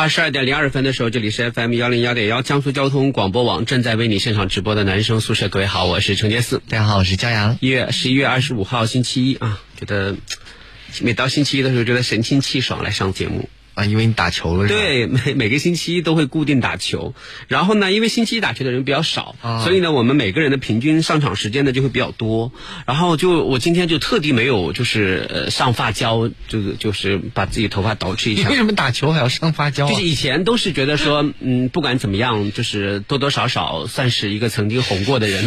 [0.00, 5.48] 二十二点零二分的时候，这里是 FM 幺零幺点幺江苏交通广播网正在为你现场直播的男生宿舍。
[5.48, 6.62] 各位好，我是程杰四。
[6.68, 7.58] 大家好，我是骄阳。
[7.60, 10.14] 一月十一月二十五号星期一啊，觉得
[11.02, 13.48] 每到星期一的时候，觉得神清气爽来上节目。
[13.78, 14.80] 啊，因为你打球了是吧？
[14.80, 17.14] 对，每 每个星期一都会固定打球，
[17.46, 22.50] 然后呢，因为星期一打球的人比较少，所以呢，我们每个人的平均上场时间呢就会比较多。
[22.86, 28.50] 然后就我今天就特地没有就是呃上发胶，就是就是把自己头发捯饬一下。
[28.50, 29.86] 为什么打球还要上发胶？
[29.86, 35.44] 就是以前都是觉得说，嗯，不管怎么样，就是多多少少算是一个曾经红过的人。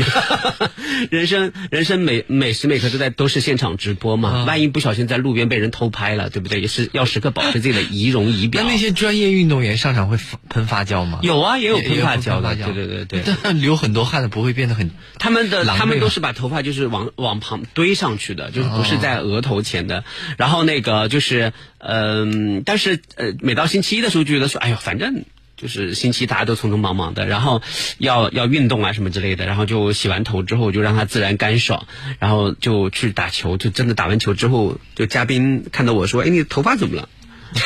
[1.11, 6.61] 人生人生每每时每刻都在都是现场直播嘛，万一不小心在路边被人偷拍了，对不对？
[6.61, 8.20] 也是要时刻保持自己的仪容。
[8.29, 8.63] 仪表。
[8.63, 10.17] 那那些专业运动员上场会
[10.49, 11.19] 喷发胶吗？
[11.21, 12.55] 有啊，也有喷发胶的。
[12.55, 13.23] 对对对对。
[13.41, 14.91] 但流很多汗的不会变得很。
[15.19, 20.03] 他们的他们都是把头发就是往 往旁堆上去的，就是不是在额头前的。
[20.37, 25.25] 然后那个就是嗯，但是呃，每到星期一的时候就觉得说，哎呦，反正
[25.57, 27.61] 就是星期大家都匆匆忙忙的，然后
[27.99, 31.85] 要要运动啊什么之类的，然后就洗完头之后就让它自然干爽，
[32.19, 37.09] 然后就去打球，就真的打完球之后，就嘉宾看到我说，哎，你头发怎么了？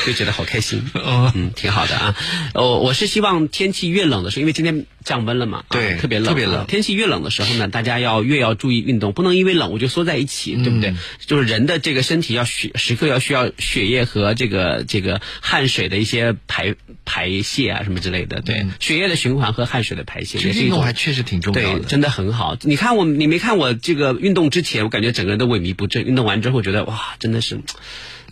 [0.05, 2.15] 就觉得好开心，嗯，挺好的啊。
[2.53, 6.65] 哦，我是希望天气越冷的时候，因为今天降温了嘛，对，特别冷，特别冷。
[6.67, 10.95] 天气越冷的时候呢，大家要越要注意运动，不能因为冷我就缩在一起，对不对？
[11.25, 20.39] 就是人的这个身体要需时刻要需要血液和这个这个汗水的一些排排泄啊什么之类的，对，血液的循环和汗水的排泄。
[20.39, 22.57] 这运动还确实挺重要的，真的很好。
[22.61, 27.59] 你看我，你没看我这个运动之前，我感觉整个人都萎靡不振，运动完之后觉得哇，真的是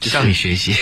[0.01, 0.73] 向你学习。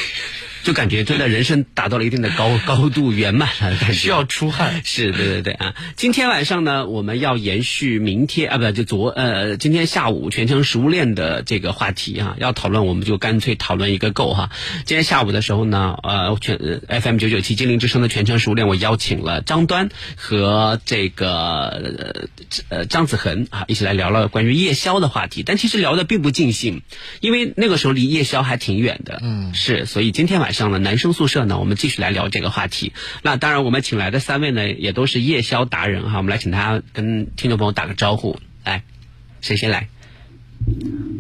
[0.64, 4.82] 就感觉真的人生达到了一定的高 高度圆满了，感觉需要出汗。
[4.86, 5.74] 是，对对对啊！
[5.96, 14.52] 今天晚上呢，我们要延续明天啊，不就昨呃今天下午全程食物链的这个话题啊，要讨论我们就干脆讨论一个够哈。
[14.86, 22.30] 今天下午的时候呢，呃全 FM 九九七精灵之声的全程食物链，我邀请了张端和这个
[22.70, 26.84] 呃张子恒啊一起来聊了关于夜宵的话题，但其实聊的并不尽兴，
[27.20, 29.20] 因为那个时候离夜宵还挺远的。
[29.24, 30.51] 嗯，是，所以今天晚。
[30.52, 32.94] 上了男生宿舍呢，我们继续来聊这个话题。
[33.22, 36.18] 那当然，我们请来的三位呢，也都是夜宵达人哈。
[36.18, 38.40] 我们来请他跟听众朋友打个招呼。
[38.64, 38.84] 来，
[39.42, 39.88] 谁先来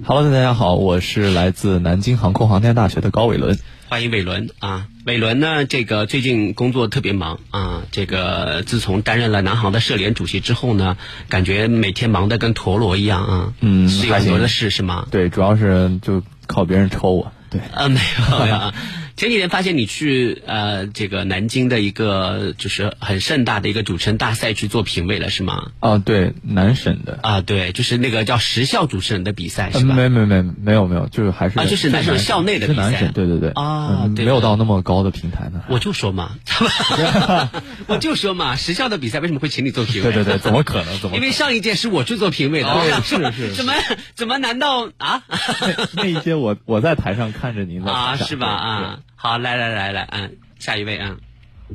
[0.05, 3.57] ？Hello，大家好，我是来自南京航空航天大学的高伟伦。
[3.89, 4.87] 欢迎伟伦啊！
[5.05, 7.81] 伟伦呢，这个最近工作特别忙啊。
[7.91, 10.95] 这个自从担任了南航的社联主席之后呢，
[11.27, 13.53] 感觉每天忙得跟陀螺一样啊。
[13.59, 15.07] 嗯，是有很多的事是吗？
[15.11, 17.33] 对，主要是就靠别人抽我。
[17.49, 18.73] 对，啊，没有没有。
[19.21, 25.67] 前几天发现你去呃这个南京的一个就是很盛大的一个主持人大赛去做评委了是吗？
[25.79, 29.93] 啊，对，南省的啊，对，就是那个叫时效主持人的比赛是吧？
[29.93, 35.61] 没没没没有没有，就是还是啊，就是南省校内的比赛，对对对啊，没有到那么高的平台呢。
[35.69, 36.31] 我就说嘛，
[37.85, 40.11] 我就说嘛，时效的比赛为什么会请你做评委？
[40.11, 40.99] 对对对，怎么可能？
[40.99, 41.15] 怎么？
[41.15, 43.73] 因为上一届是我去做评委的，是是， 怎么
[44.15, 45.21] 怎么难道啊？
[45.93, 48.47] 那一届我我在台上看着您啊，是吧？
[48.47, 48.99] 啊。
[49.23, 51.17] 好，来来来来，嗯，下一位啊，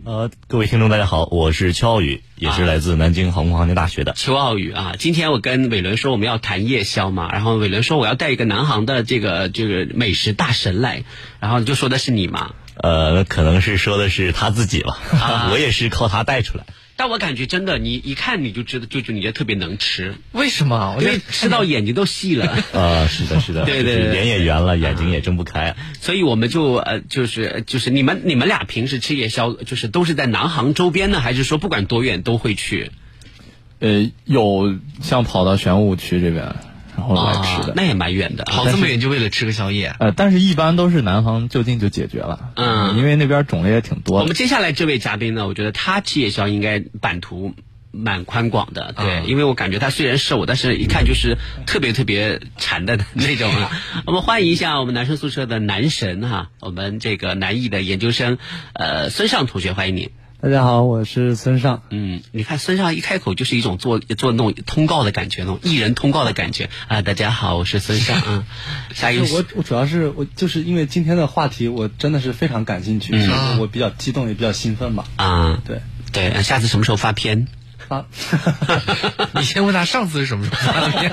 [0.04, 4.96] 呃，各位听众大家好，我是邱傲宇，也是来自南京航空航天大学的邱傲宇啊。
[4.98, 11.04] 今天我跟伟伦说我们要谈夜宵嘛，然后伟伦说我要带一个南航的这个这个美食大神来，
[11.38, 12.50] 然后就说的是你嘛？
[12.74, 14.98] 呃，可能是说的是他自己吧，
[15.52, 16.66] 我也是靠他带出来。
[16.96, 20.14] 但我感觉真的，你一看你就知道，就就你就特别能吃。
[20.32, 20.96] 为什么？
[20.98, 22.46] 因为吃到眼睛都细了。
[22.72, 23.64] 啊，是的，是的。
[23.66, 25.76] 对对，脸也圆了，眼睛也睁不开。
[26.00, 32.90] 所以我们就呃，就是就是你们你们俩平时吃夜宵，就是都是在南航周边呢，还是说不管多远都会去？
[33.78, 36.56] 呃，有像跑到玄武区这边。
[36.96, 39.94] 然后来吃的，那也蛮远的，跑这么远就为了吃个宵夜。
[39.98, 44.20] 呃，但是一般都是南方就近就解决了，嗯，因为那边种类也挺多。
[44.20, 47.54] 我们接下来这位嘉宾呢，我觉得他吃夜宵应该版图
[47.92, 53.70] 蛮宽广的，对，因为我感觉他虽然瘦，但是一看就是特别特别馋的那种啊。
[54.06, 58.38] 我们欢迎一下我们男生宿舍的男神哈，我们这个南艺的研究生，
[58.72, 60.10] 呃，孙尚同学，欢迎你。
[60.46, 61.82] 大家好，我是孙尚。
[61.90, 67.02] 嗯，你看孙尚一开口就是一种做做那种通告的感觉，那种艺人通告的感觉啊。
[67.02, 68.46] 大家好，我是孙尚 啊。
[68.94, 75.04] 下一我我主要是我就是因为今天的话题，我真的是非常感兴趣，所以我比较激动，也比较兴奋吧。
[75.16, 75.80] 啊，对
[76.12, 77.48] 对，下次什么时候发片？
[77.88, 78.06] 发，
[79.34, 81.12] 你先问他上次是什么时候发的片？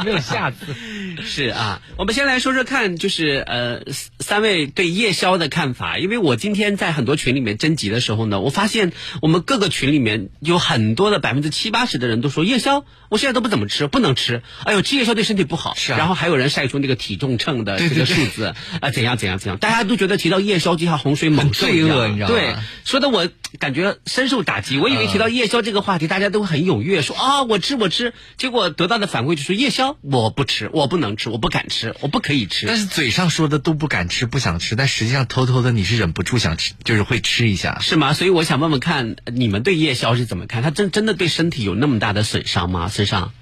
[0.04, 0.74] 没有下次。
[1.22, 3.80] 是啊，我们先来说说看，就是呃，
[4.18, 5.98] 三位对夜宵的看法。
[5.98, 8.92] 因为我今天在很多群里面征集的时候呢，我发现
[9.22, 14.42] 我们各个群里面有很多的百分之七八十的人都说夜宵，我现在都不怎么吃，不能吃。
[14.64, 15.74] 哎呦，吃夜宵对身体不好。
[15.76, 22.54] 是啊然后还有人晒出那个体重秤的这个数字啊，怎样怎样怎样，大家都觉得提到夜宵就像洪水猛兽一样罪样恶你知道吗对，
[22.84, 23.28] 说的我
[23.60, 24.78] 感觉深受打击。
[24.78, 32.66] 我以为提到夜宵这个话题，大家都很踊跃，说啊我吃我吃，结果得到的反馈就是夜宵我不吃，我不能吃，我不敢吃，我不可以吃。
[32.66, 37.78] 但是嘴上说的都不敢吃、不想吃，但实际上偷偷的你是忍不住想吃，就是会吃一下。
[37.80, 38.14] 是吗？
[38.14, 40.62] 所以我想问问看，你们对夜宵是怎么看？
[40.62, 42.88] 它真真的对身体有那么大的损伤吗？
[42.88, 43.32] 身上？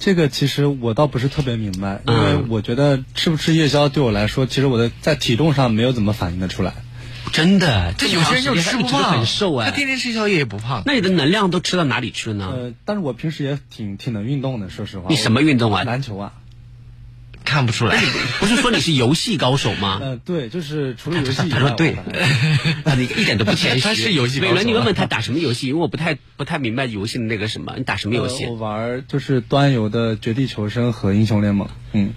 [0.00, 6.74] 这个其实我倒不是特别明白，因为嗯我觉得吃不吃夜宵对我来说，其实我的在体重上没有怎么反映的出来。
[7.32, 9.70] 真的，这有些人就吃不胖，很瘦哎。
[9.70, 10.82] 他天天吃宵夜也不胖。
[10.86, 12.52] 那你的能量都吃到哪里去了呢？
[12.54, 15.06] 呃，但是我平时也挺挺能运动的，说实话。
[15.08, 16.32] 你什么运动啊篮球啊。
[17.46, 18.00] 看不出来，
[18.40, 19.98] 不是说你是游戏高手吗？
[20.00, 21.94] 呃，对，就是除了游戏他说对
[22.96, 23.80] 你一点都不谦虚。
[23.82, 25.68] 他是游戏高手伟伦，你问问他打什么游戏？
[25.68, 28.50] 因为我不太不太明白游戏的那个什么，你打什么游戏呃？
[28.52, 31.68] 我玩就是端游的《绝地求生》和《英雄联盟》。
[31.92, 32.14] 嗯，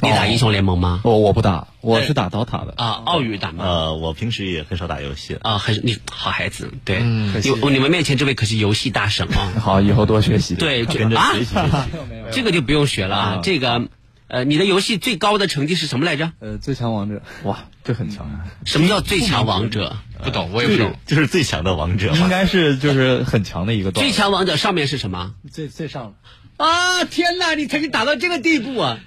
[0.00, 1.00] 你打英雄联盟吗？
[1.04, 2.74] 我我不打，我是打 DOTA 的。
[2.76, 3.64] 啊，奥宇打吗？
[3.64, 5.36] 呃，我平时也很少打游戏。
[5.40, 7.02] 啊，很你好孩子，对，
[7.44, 9.60] 有你们面前这位可是游戏大神哦。
[9.60, 10.54] 好，以后多学习。
[10.54, 11.76] 对，这跟着啊学习学习。
[11.92, 12.30] 没有没有。
[12.30, 13.40] 这个就不用学了啊。
[13.42, 13.88] 这个
[14.28, 16.32] 呃，你的游戏最高的成绩是什么来着？
[16.40, 17.22] 呃，最强王者。
[17.44, 18.44] 哇，这很强啊！
[18.64, 19.96] 什么叫最强王者？
[20.22, 20.94] 不懂，我也不懂。
[21.06, 22.18] 就是最强的王者嘛。
[22.18, 24.12] 应该是就是很强的一个最。
[24.12, 25.34] 强王者上面是什么？
[25.50, 26.12] 最最上了。
[26.58, 27.04] 啊！
[27.04, 28.98] 天哪，你曾经打到这个地步啊！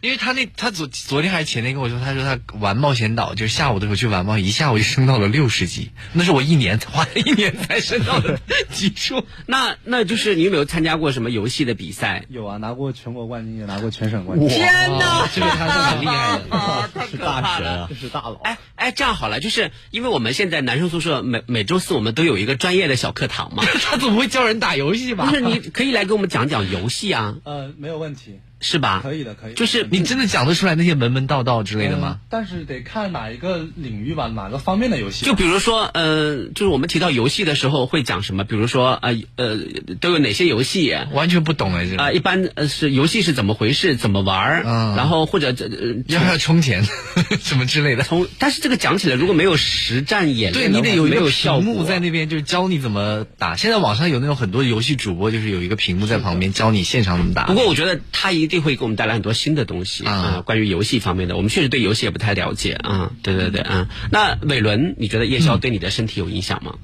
[0.00, 8.38] 因为他那他昨昨天还是前天跟我说，他说他玩冒险岛，就是下午的时候去玩冒，一下午就升到了六十级， 那是我一年花了一年才升到的
[8.70, 9.24] 级数。
[9.46, 12.24] 那那就是你有没有参加过什么游戏的比赛？
[12.28, 14.48] 有啊，拿过全国冠军，也拿过全省冠军。
[14.48, 16.56] 天哪，这个他是很厉害的。
[16.56, 17.88] 啊，太可怕了！
[17.88, 18.34] 这是大佬。
[18.44, 25.26] 哎哎，这样好了，就是因为我们现在男生宿舍每每周四我们都有一个专业的小课堂嘛，他总不会教人打游戏吧？
[25.26, 29.00] 不是你可以来给我们讲讲游戏啊，呃，没有问题，是吧？
[29.02, 29.54] 可以的，可以的。
[29.56, 32.26] 就是你真的讲得出来那些门门道道之类的吗嗯？
[32.28, 35.24] 但是得看哪一个领域吧，哪个方面的游戏。
[35.24, 38.44] 就比如说，呃，就是我们提到游戏的时候会讲什么？
[38.44, 39.58] 比如说，呃呃，
[40.00, 40.92] 都有哪些游戏？
[40.92, 42.12] 啊、完全不懂哎，这个。
[42.12, 43.96] 一般呃是游戏是怎么回事？
[43.96, 44.62] 怎么玩儿？
[44.66, 46.84] 嗯然后或者呃要不要充钱
[47.40, 48.02] 什么之类的？
[48.02, 53.54] 从，但是这个讲起来如果没有实战演对练对，你得有一个屏幕在那边，就是教你怎么打。
[53.56, 57.44] 现在网上有那种很多游戏主播，就是有一个屏幕在旁边教你现场怎么打。
[57.46, 63.12] 不过我觉得他一定会给我们带来很多新的东西啊、啊关于游戏方面的，我们确实对游戏也不太了解啊。
[63.22, 63.88] 对对对啊。
[64.10, 66.74] 那伟伦，你觉得夜宵对你的身体有影响吗？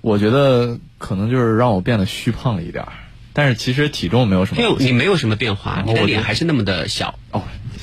[0.00, 2.92] 我觉得可能就是让我变得虚胖了一点儿，
[3.32, 4.84] 但是其实体重没有什么因为。
[4.84, 7.18] 你没有什么变化，你的我脸还是那么的小。
[7.32, 7.42] 哦，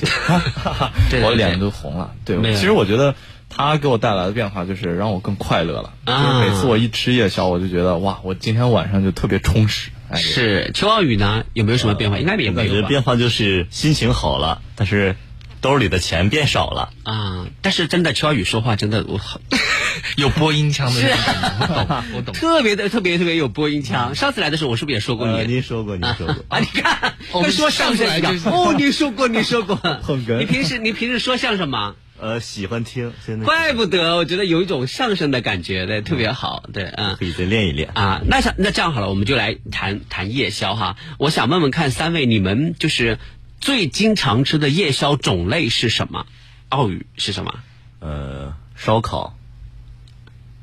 [1.10, 2.14] 对对我脸都红了。
[2.24, 3.14] 对，其实我觉得
[3.50, 5.92] 他给我带来的变化就是让我更快乐了。
[6.04, 9.90] 啊就是每次我一吃夜宵，我就觉得哇，我今天晚上就特别充实。
[10.10, 11.44] 哎，是邱傲宇呢？
[11.52, 12.18] 有没有什么变化？
[12.18, 12.80] 应该也没有吧。
[12.80, 15.16] 觉变化就是心情好了，但是
[15.60, 16.90] 兜里的钱变少了。
[17.02, 19.40] 啊，但是真的邱傲宇说话真的我好
[20.16, 22.34] 有播音腔的那种，我懂，我懂。
[22.34, 24.14] 特别的特别特别有播音腔。
[24.14, 25.54] 上次来的时候，我是不是也说过呃，你？
[25.54, 26.36] 您说过，您说过。
[26.48, 28.38] 啊，你看，跟说相声一样。
[28.44, 29.74] 哦，你说过，你说过。
[30.06, 31.94] 捧哏你平时你平时说相声吗？
[32.18, 37.26] 呃，喜欢听，现在怪不得，我觉得有一种相声的感觉，对，特别好，对，嗯可。
[37.26, 37.90] 以再练一练。
[37.94, 40.96] 啊，那想那这样好了，我们就来谈谈夜宵哈。
[41.18, 43.18] 我想问问看，三位你们就是
[43.60, 46.26] 最经常吃的夜宵种类是什么？
[46.70, 47.60] 奥语是什么？
[48.00, 49.36] 呃，烧烤，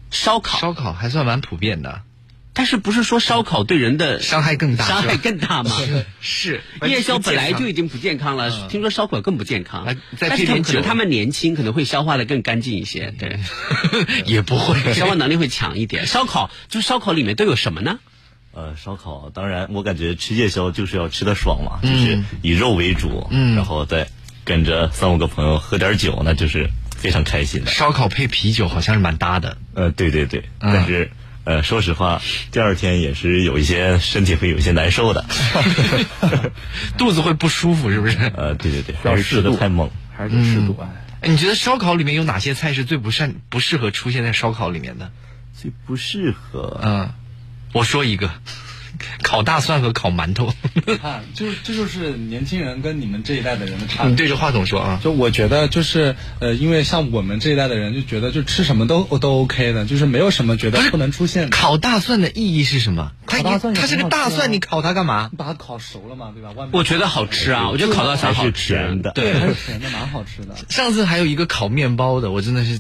[0.09, 0.59] 烧烤。
[0.59, 2.01] 烧烤还算蛮普遍的，
[2.53, 5.71] 但是不是说烧烤对人的伤害更大伤害更大吗？
[6.21, 9.95] 是 夜宵本来就已经不健康了，嗯听说烧烤更不健康。
[10.19, 13.39] 但是可能他们年轻，可能会消化的更干净一些，对，
[14.25, 14.93] 也不会。
[14.93, 16.05] 消化能力会强一点。
[16.05, 17.99] 烧烤就是烧烤里面都有什么呢？
[18.53, 23.55] 呃，烧烤，当然，我感觉吃夜宵就是要吃的爽嘛，就是以肉为主，嗯。
[23.55, 24.07] 然后再
[24.43, 27.71] 跟着三五个朋友喝点酒，那就是非常开心的。
[27.71, 29.57] 烧烤配啤酒好像是蛮搭的。
[29.73, 30.71] 呃，对对对，嗯。
[30.71, 31.09] 但是
[31.45, 32.21] 呃，说实话，
[32.51, 35.25] 第二天也是有一些身体会有一些难受的。
[36.97, 38.17] 肚子会不舒服，是不是？
[38.35, 39.89] 呃，对对对，要还是吃适度的太猛。
[40.15, 40.77] 还是适度。
[40.79, 40.87] 哎，
[41.21, 45.11] 哎你觉得烧烤里面有哪些菜是最不善不适合出现在烧烤里面的？
[45.59, 47.09] 最不适合，嗯，
[47.73, 48.29] 我说一个，
[49.23, 50.53] 烤大蒜和烤馒头。
[50.73, 54.11] 你看，就这就是年轻人跟你们这一代的人的差别。
[54.11, 54.99] 你对着话筒说啊。
[55.01, 61.49] 就我觉得就是呃，因为像我们这一代的人就觉得就吃什么都都 OK 的，就是没有什么觉得不能出现的。
[61.49, 63.11] 烤大蒜的意义是什么？
[63.25, 63.37] 它
[63.87, 65.29] 是个大蒜，你烤它干嘛？
[65.31, 66.49] 你把它烤熟了嘛，对吧？
[66.49, 70.55] 外面我觉得好吃啊，我觉得烤大蒜好吃甜的对，还是甜的，蛮好吃的。
[70.69, 72.79] 上次还有一个烤面包的，我真的是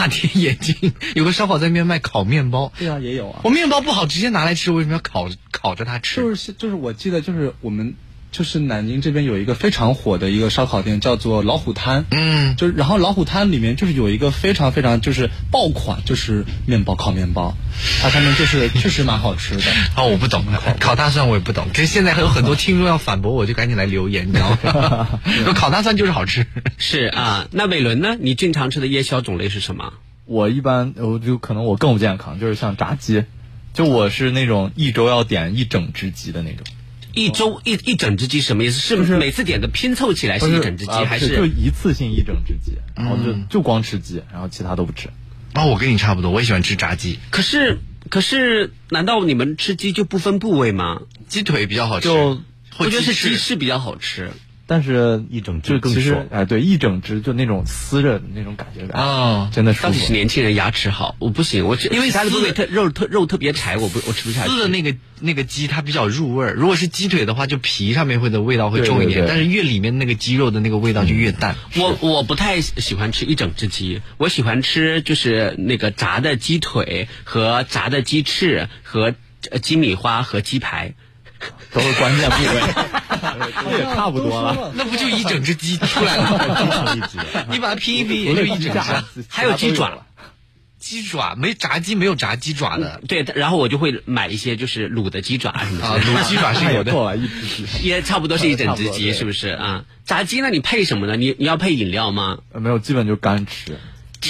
[0.00, 0.94] 大跌眼镜。
[1.14, 3.40] 有个烧烤在那边卖烤面包，对啊，也有啊。
[3.44, 6.22] 我面包不好，直接拿来吃，为什么要烤烤着它吃？
[6.22, 7.94] 就是就是，我记得就是我们
[8.32, 12.06] 就是南京这边有一个非常火的一个烧烤店，叫做老虎滩。
[12.10, 17.56] 嗯，就是然后老虎滩里面就是有一个非常非常就是爆款，就是面包烤面包，
[18.00, 19.62] 它上面就是确实蛮好吃的。
[19.96, 20.44] 哦， 我不懂，
[20.78, 21.66] 烤大蒜我也不懂。
[21.74, 25.20] 可是现在还有很多听众要反驳我，就赶紧来留言，你知道吗？
[25.44, 26.46] 说烤大蒜就是好吃。
[26.78, 27.48] 是啊。
[27.50, 28.16] 那伟伦呢？
[28.20, 29.92] 你经常吃的夜宵种类是什么？
[30.26, 33.24] 我一般我就可能我更不健康，就是像炸鸡，
[33.74, 36.64] 就我是那种一周要点一整只鸡的那种。
[37.14, 38.80] 一周一一整只鸡什么意思？
[38.80, 45.08] 是不是每次点的拼凑起来是一整只鸡，还是就一次性一整只鸡，然后就、就光吃鸡，然后其他都不吃。
[45.54, 51.02] 哦，我跟你差不多，我也喜欢吃炸鸡，可是可是，难道你们吃鸡就不分部位吗？
[51.28, 52.08] 鸡腿比较好吃。
[52.08, 52.34] 就
[52.76, 54.30] 或我觉得是鸡翅比较好吃。
[54.70, 60.12] 但是一整只就其实更爽哎，对，一整只就那种撕着的那种感觉感，哦真的舒到底是。
[60.12, 64.50] 年轻人牙齿好，我不行，我只因为其他的部撕位特肉特肉特别柴，我不我吃不下去。
[64.50, 71.56] 撕的那个那个鸡它比较入味儿，如果是鸡腿的话，就皮上面会的味道会重一点，对对对但是越里面那个鸡肉的那个味道就越淡。
[71.74, 79.14] 我我不太喜欢吃一整只鸡，我喜欢吃就是那个炸的鸡腿和炸的鸡翅和
[79.50, 80.94] 呃鸡米花和鸡排。
[81.72, 82.60] 都是关键部位，
[83.70, 84.72] 这也差不多了。
[84.74, 87.08] 那不就一整只鸡出来了？
[87.50, 89.24] 你把它拼一拼，也就一整只。
[89.28, 90.06] 还有鸡爪，
[90.78, 96.92] 鸡爪没炸鸡没有炸鸡爪的对，然后我就会买一些就是卤的鸡爪什么的卤鸡爪是有的。
[97.16, 97.88] 一只鸡。
[97.88, 99.84] 也差不多是一整只鸡，是不是啊？
[100.04, 101.16] 炸鸡那你配什么呢？
[101.16, 102.38] 你你要配饮料吗？
[102.52, 103.78] 呃没有，基本就干吃。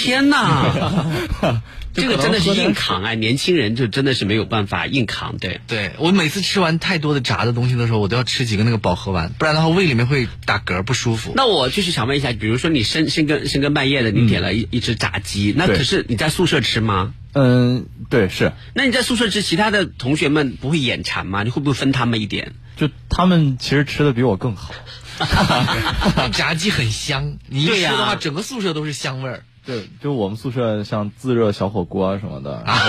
[0.01, 1.11] 天哪，
[1.93, 3.13] 这个真的是硬扛啊！
[3.13, 5.61] 年轻人就真的是没有办法硬扛，对。
[5.67, 11.33] 对我每次吃完太多的炸的东西的时候，我都要吃几个那个饱和丸，不然的话胃里面会打嗝不舒服。
[11.35, 17.13] 那我就是想问一下，比如说你深深更深更半夜的，你点了一、一只炸鸡，那可是你在宿舍吃吗？
[17.33, 21.43] 嗯，对，是，那你在宿舍吃，其他的同学们不会眼馋吗？
[21.43, 22.53] 你会不会分他们一点？
[22.77, 24.73] 就他们其实吃的比我更好。
[26.33, 32.79] 炸鸡很香，你一对呀吃的话，整个宿舍都是香味儿对，就我们宿舍像自热小火锅啊什么的，啊！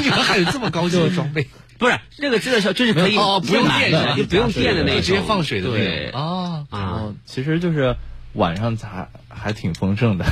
[0.00, 1.48] 你们 还有这么高级的装备？
[1.78, 7.94] 不是那个自热小就是可以哦，不用电的，不用电的那种，直接放水的那种对哦，后其实就是
[8.32, 10.24] 晚上还还挺丰盛的。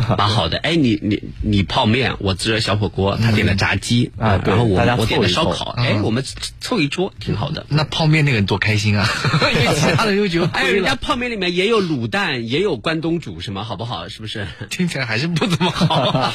[0.18, 0.58] 蛮好的。
[0.58, 6.24] 哎，你你你泡面，我自热小火锅，他点了炸鸡啊然后我我点了烧烤，哎，我们
[6.60, 7.66] 凑一桌挺好的。
[7.68, 9.06] 那泡面那个人多开心啊！
[9.54, 14.08] 因为其他的又觉得 哎，人家，泡面里面也有卤蛋，也有关东煮，什么好不好？
[14.08, 14.46] 是不是？
[14.70, 16.32] 听起来还是不怎么好。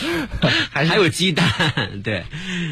[0.71, 1.47] 还还有鸡蛋，
[2.03, 2.23] 对，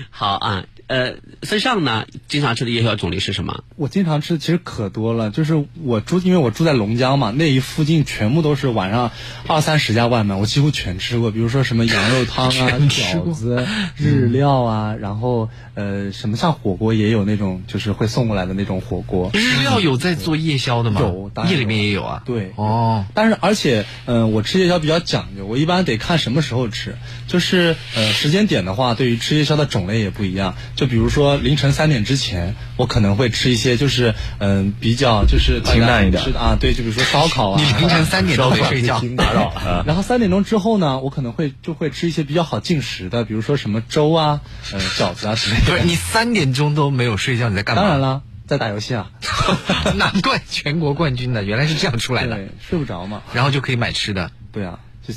[0.09, 0.63] 好啊。
[0.87, 3.63] 呃，孙尚呢，经常吃的夜宵种类是什么？
[3.77, 5.29] 我经常吃，其实可多了。
[5.31, 9.09] 就是我住，因为我住在龙江嘛，那一附近全部都是晚上
[9.47, 11.31] 二三十家外卖，我几乎全吃过。
[11.31, 19.29] 比如说什么羊肉汤啊、 饺子、日料啊，然后呃，什么像火锅也有那种，就是会送过来的那种火锅。
[19.33, 21.01] 日料有在做夜宵的吗？
[21.01, 22.23] 有夜里面也有啊。
[22.25, 26.95] 对哦，但是而且，嗯、我吃夜宵比较讲究，我一般得看什么时候吃。
[27.27, 30.55] 就是呃，时间点的话，对于吃夜宵的种类也不一样。
[30.75, 37.61] 就比如说凌晨三点之前，我可能会吃一些就是嗯、比较就是清淡一点 啊，对，就比如说烧烤啊。
[37.61, 39.83] 你凌晨三点都没睡觉，打扰啊。
[39.87, 44.41] 然后三点钟之后呢，我可能会就会吃一些比较好进食的，比如说什么粥啊、
[44.73, 45.83] 呃饺子啊之类不是的。
[45.83, 47.81] 你三点钟都没有睡觉，你在干嘛？
[47.81, 49.11] 当然了，在打游戏啊，
[49.95, 52.35] 难怪全国冠军的，原来是这样出来的。
[52.35, 53.21] 对，睡不着嘛。
[53.33, 55.13] 然后就可以买吃的，对啊，就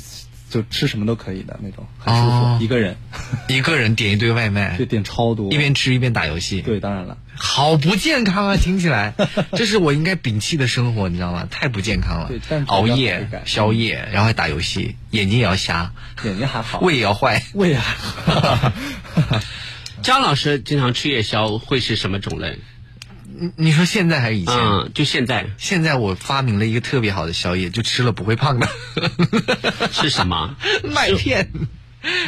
[0.49, 2.29] 就吃什么都可以的那种，很舒服。
[2.29, 2.95] 哦一个人
[3.49, 6.61] 一个人点一堆外卖就，点超多，一边吃一边打游戏。
[6.61, 7.17] 对，当然了。
[7.37, 8.55] 好不健康啊！
[8.55, 9.13] 听起来，
[9.53, 11.47] 这是我应该摒弃的生活，你知道吗？
[11.51, 12.65] 太不健康了对但是。
[12.67, 15.91] 熬夜宵夜，然后还打游戏，眼睛也要瞎，
[16.23, 17.43] 眼睛还好，胃也要坏。
[17.53, 17.83] 胃啊，
[20.01, 22.57] 张老师经常吃夜宵会是什么种类？
[23.39, 24.55] 你你说现在还是以前？
[24.55, 28.67] 嗯，就现在现在我发明了一个特别好的宵夜，就吃了不会胖的
[29.91, 30.55] 是什么？
[30.83, 31.49] 麦片。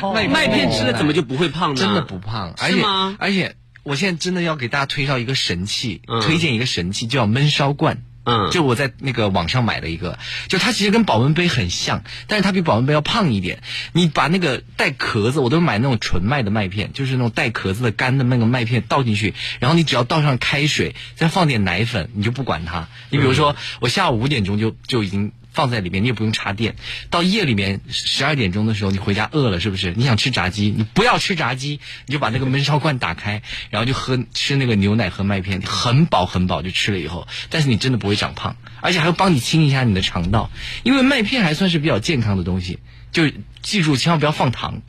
[0.02, 1.80] 麦麦片吃了怎么就不会胖呢？
[1.80, 3.16] 真的不胖，而且是吗？
[3.20, 8.02] 而且我现在真的要给大家推销一个神器，嗯推荐一个神器，叫焖烧罐。
[8.30, 10.20] 嗯就我在那个网上买的一个，
[10.50, 13.60] 就它其实跟保温杯很像，但是它比保温杯要胖一点。
[13.94, 22.90] 你把那个带壳子，我都是买那种纯麦的麦片，就是那种带壳子的干的那个麦片倒进去，然后你只要倒上开水，再放点奶粉，你就不管它。
[23.10, 25.32] 你比如说，我下午五点钟就就已经。
[25.58, 26.76] 放在里面，你也不用插电。
[27.10, 29.92] 到夜里面十二点钟的时候，你回家饿了是不是？
[29.98, 40.52] 你想吃炸鸡，你不要吃炸鸡，你就把那个焖烧罐打开，然后就喝吃那个牛奶和麦片，很饱很饱就吃了以后，但是你真的不会长胖，而且还会帮你清一下你的肠道，
[40.84, 42.78] 因为麦片还算是比较健康的东西，
[43.12, 43.28] 就
[43.64, 44.84] 记住千万不要放糖。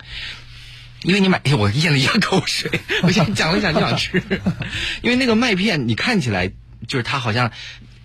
[1.03, 4.21] 因为你买，哎我咽了一下口水， 我想讲了讲就想吃，
[5.01, 6.51] 因为那个麦片你看起来
[6.89, 7.53] 就是它好像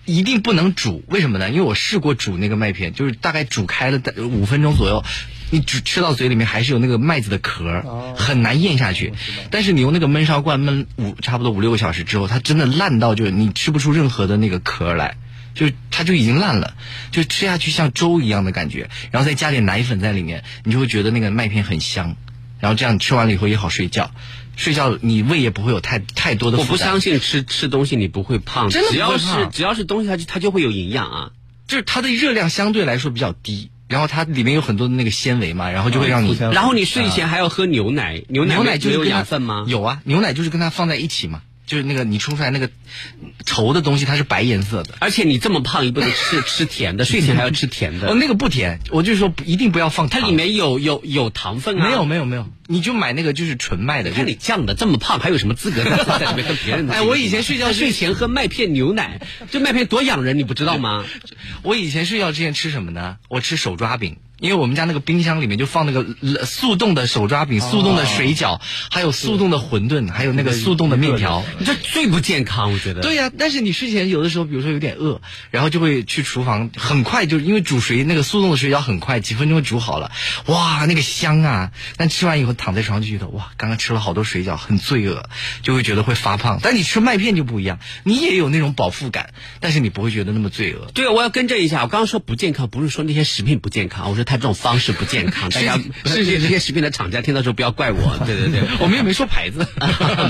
[0.05, 1.49] 一定不能煮，为什么呢？
[1.49, 5.03] 因为我试过煮那个麦片，就是大概煮开了大五分钟左右，
[5.49, 9.13] 你只吃到嘴里面还是有那个麦子的壳儿，很难咽下去。
[9.49, 15.15] 但是你用那个焖烧罐焖五差不多五六个小时之后，它真的烂到就是你吃不出任何的那个壳儿来。
[15.55, 16.73] 就它就已经烂了，
[17.11, 22.15] 就吃下去像粥一样的感觉，然后再加点奶粉在里面，你就会觉得那个麦片很香，
[22.59, 24.09] 然后这样吃完了以后也好睡觉，
[24.55, 26.71] 睡觉你胃也不会有太太多的负担。
[26.71, 31.31] 我不相信吃吃东西你不会胖，真的只要是只要是东西它就它就会有营养啊。
[31.65, 39.65] 就是它的热量相对来说比较低，然后它里面有很多的那个纤维嘛，然后就会让你然后你睡前还要喝牛奶，牛奶牛奶就是跟它养分吗？
[39.67, 42.69] 有啊，牛奶就是跟它放在一起嘛，就是那个你冲出来那个
[43.45, 44.95] 稠的东西，它是白颜色的。
[44.99, 48.15] 而且你这么胖，你不能吃 吃甜的，睡前还要吃甜的哦，的。
[48.15, 50.21] 那个不甜，我就说一定不要放糖。
[50.21, 51.87] 它里面有有有糖分啊。
[51.87, 54.11] 没有没有没有，你就买那个就是纯麦的。
[54.11, 56.89] 看你降的这么胖，还有什么资格在在里面跟别人？
[56.91, 61.05] 哎我以前睡觉睡前喝麦片牛奶，这麦片多养人，你不知道吗？
[61.63, 63.17] 我以前睡觉之前吃什么呢？
[63.29, 68.59] 我吃手抓饼，因为我们家那个冰箱里面就放那个呃速冻的手抓饼、速冻的水饺，
[68.91, 71.45] 还有速冻的馄饨，还有那个速冻的面条。
[71.65, 72.99] 这最不健康，我觉得。
[72.99, 80.11] 对呀、但是你睡前有的时候，比如说有点饿，然后就会去厨房，很快就因为煮水那个速冻的水饺很快，几分钟就煮好了，
[80.47, 81.71] 哇，那个香啊！
[81.95, 85.29] 但吃完以后躺在床上就觉得哇，刚刚吃了好多水饺，很罪恶，
[85.61, 86.59] 就会觉得会发胖。
[86.61, 90.91] 但你吃麦片就不一样，你也有那种饱腹感，但是你不会觉得那么罪恶。
[90.93, 95.49] 对，我要更正一下，我刚刚说不健康，不是说那些食品不健康，我说它这种方式不健康。
[95.49, 98.17] 大家是是这些食品的厂家听到时候不要怪我。
[98.25, 99.67] 对对对，我们也没说牌子。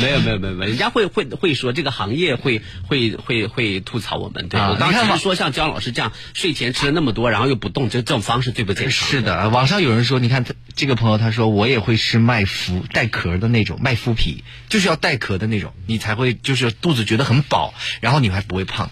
[0.02, 4.50] 没有没有没有没有，人家会会会说这个行业会会会会吐槽我们。
[4.50, 8.92] 对、啊我刚你看嘛刚只是说像姜老师这样睡前吃了那么多，然后又不动，这这种方式最不健康。
[8.92, 18.92] 是的，网上有人说，你看他这个朋友他说我也会吃麦麸带壳的那种麦麸皮，就是要带壳的那种，你才会就是肚子觉得很饱，然后你还不会胖。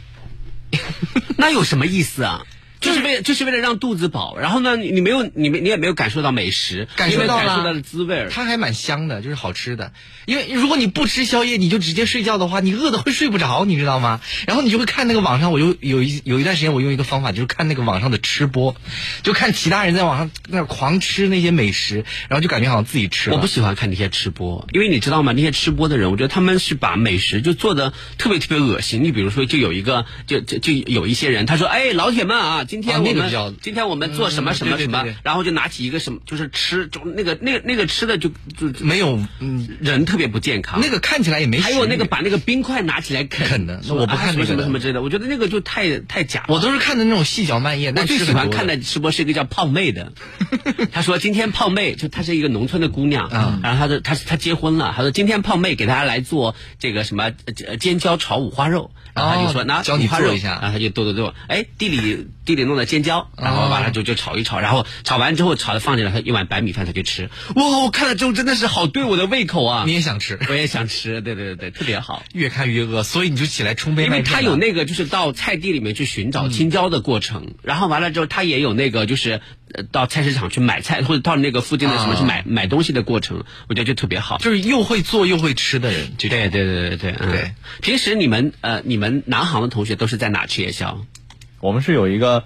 [1.38, 2.44] 那有什么意思啊？
[2.82, 8.28] 就是为就是为了让肚子饱，然后呢，你你没有你没你也没有感受到美食，感受到了感受到的滋味。
[8.32, 9.94] 它还蛮香的，就是好吃的。
[10.26, 14.20] 因为如果你不吃宵夜，你就直接睡觉的话，你饿的会睡不着，你知道吗？
[14.48, 18.76] 然后你就会看那个网上，我就有一有一段时间，我用一个方法，就是看那个网上的吃播，
[19.22, 23.36] 就看其他人在网上那狂吃那些美食，然后就感觉好像自己吃了。
[23.36, 25.34] 我不喜欢看那些吃播，因为你知道吗？
[25.34, 29.04] 那些吃播的人，我觉得他们是把美食就做的特别特别恶心。
[29.04, 35.16] 你比如说，就有一个，就就就有一些人，他说：“哎，老铁们啊，今天啊我们、今天我们做什么嗯什么什么，对对对对。
[35.24, 40.80] 然后就拿起一个什么，就是吃，就那个那个那个吃的就就就没有，嗯，人特别不健康。
[40.82, 41.60] 那个看起来也没。
[41.60, 43.46] 还有那个把那个冰块拿起来啃。
[43.46, 44.46] 啃的说我不看啊什么那个。
[44.46, 46.46] 的什么什么之类的，我觉得那个就太太假了。
[46.48, 48.78] 我都是看的那种细嚼慢咽，我但最喜欢看的。
[48.78, 50.14] 的直播是一个叫胖妹的，
[50.94, 57.32] 她说今天胖妹就她是一个农村的姑娘，嗯然后她的她她结婚了，她说今天胖妹给大家来做这个什么
[57.68, 60.60] 呃尖椒炒五花肉，然后她就说哦拿教你五花肉做一下。
[60.62, 72.24] 然后她就剁剁剁，哎地里地里弄的尖椒，然后完了就就炒一炒，然后炒完之后炒的放进来，她一碗白米饭他就吃，哇，我看了之后真的是好对我的胃口啊你，也想吃，我也想吃，对对对对，特别好。
[72.34, 74.22] 越看越饿，所以你就起来冲杯因为。
[74.22, 79.42] 他有那个就是到菜地里面去寻找青椒的过程，然后完了之后他也有那个就是
[79.74, 84.38] 呃到菜市场去买菜或者到那个附近的什么啊去买、买东西的过程，我觉得就特别好。
[84.38, 87.52] 就是又会做又会吃的人，对对对对对，嗯对。
[87.82, 91.06] 平时你们呃你们南航的同学都是在哪吃夜宵？
[91.62, 92.44] 我们是有一个，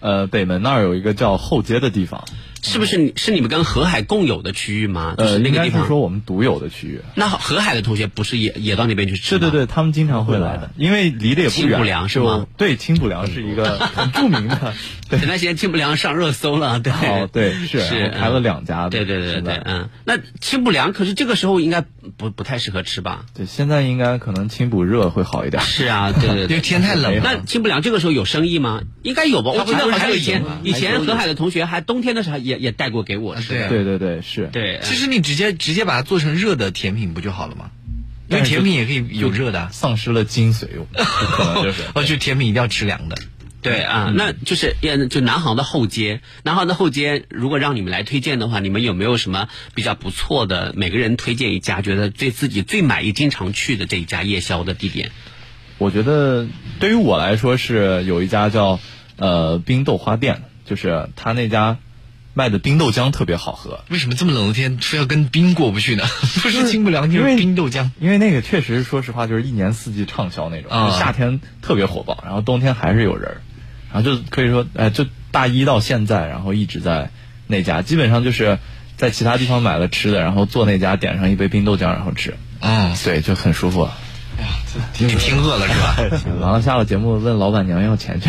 [0.00, 2.24] 呃，北门那儿有一个叫后街的地方，
[2.64, 5.14] 是不是你是你们跟河海共有的区域吗？
[5.16, 5.86] 就呃，是那个地方。
[5.86, 7.00] 说我们独有的区域。
[7.14, 9.40] 那河海的同学不是也也到那边去吃吗？
[9.40, 11.68] 对对对，他们经常会来的，因为离得也不远。
[11.68, 14.74] 清补凉是就吗对，清补凉是一个 很著名的。
[15.08, 16.92] 对前段时间清补凉上热搜了，对。
[16.92, 18.90] 哦，对，是开了两家的。
[18.90, 21.82] 对对对对对，嗯，那清补凉可是这个时候应该
[22.16, 23.26] 不不太适合吃吧？
[23.34, 25.62] 对，现在应该可能清补热会好一点。
[25.62, 26.64] 是啊，对对对 因为。
[26.64, 27.20] 天太冷了。
[27.22, 28.80] 那清补凉这个时候有生意吗？
[29.02, 29.50] 应该有吧。
[29.50, 33.48] 我记得好像以前还有以前河海的同学还冬天的时候也也带过给我吃。
[33.48, 34.48] 对啊对对对，是。
[34.52, 37.70] 对，其实你直接直接把它做成热的甜品不就好了吗？
[38.28, 39.68] 因为甜品也可以有热的啊。
[39.72, 41.82] 丧失了精髓，有可能就是。
[41.94, 43.16] 哦，就甜品一定要吃凉的。
[43.60, 50.74] 对啊，那就是也就南航的后街，南航的后街，如果让你们来推荐的话，你们有没有什么比较不错的？
[50.76, 55.10] 每个人推荐一家，觉得对自己最满意、经常去的这一家夜宵的地点。
[55.78, 56.46] 我觉得
[56.78, 58.80] 对于我来说是有一家叫
[59.16, 61.78] 呃冰豆花店，就是他那家
[62.34, 66.04] 卖的冰豆浆特别好喝，为什么这么冷的天非要跟冰过不去呢？
[66.42, 67.90] 不是清不凉，就是冰豆浆。
[68.00, 73.40] 因为那个确实说实话就是一年四季畅销那种，夏天特别火爆，然后冬天还是有人儿，
[73.92, 77.10] 然后就可以说哎就大一到现在，然后一直在
[77.46, 78.58] 那家，基本上就是
[78.96, 83.88] 在其他地方买了吃的，然后坐那家点上一杯冰豆浆然后吃，嗯，对，就很舒服。
[84.36, 84.48] 哎呀
[84.98, 85.96] 你听饿了是吧？
[86.42, 88.28] 完了下了节目问老板娘要钱去。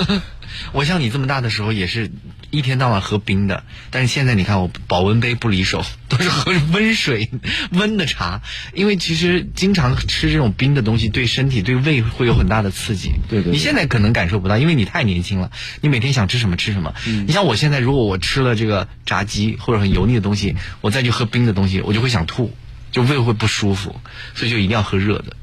[0.72, 2.10] 我像你这么大的时候也是
[2.54, 7.28] 一天到晚喝冰的，但是现在你看我保温杯不离手， 都是喝温水、
[7.72, 8.40] 温的茶，
[8.72, 13.10] 因为其实经常吃这种冰的东西对身体、对胃会有很大的刺激。
[13.28, 16.94] 对对对你现在可能感受不到，因为你太年轻了，你每天想吃什么吃什么。
[17.26, 22.54] 你像我现在，如果我吃了这个炸鸡或者很油腻的东西，我再去喝冰的东西，我就会想吐，
[22.92, 24.00] 就胃会不舒服，
[24.34, 25.36] 所以就一定要喝热的。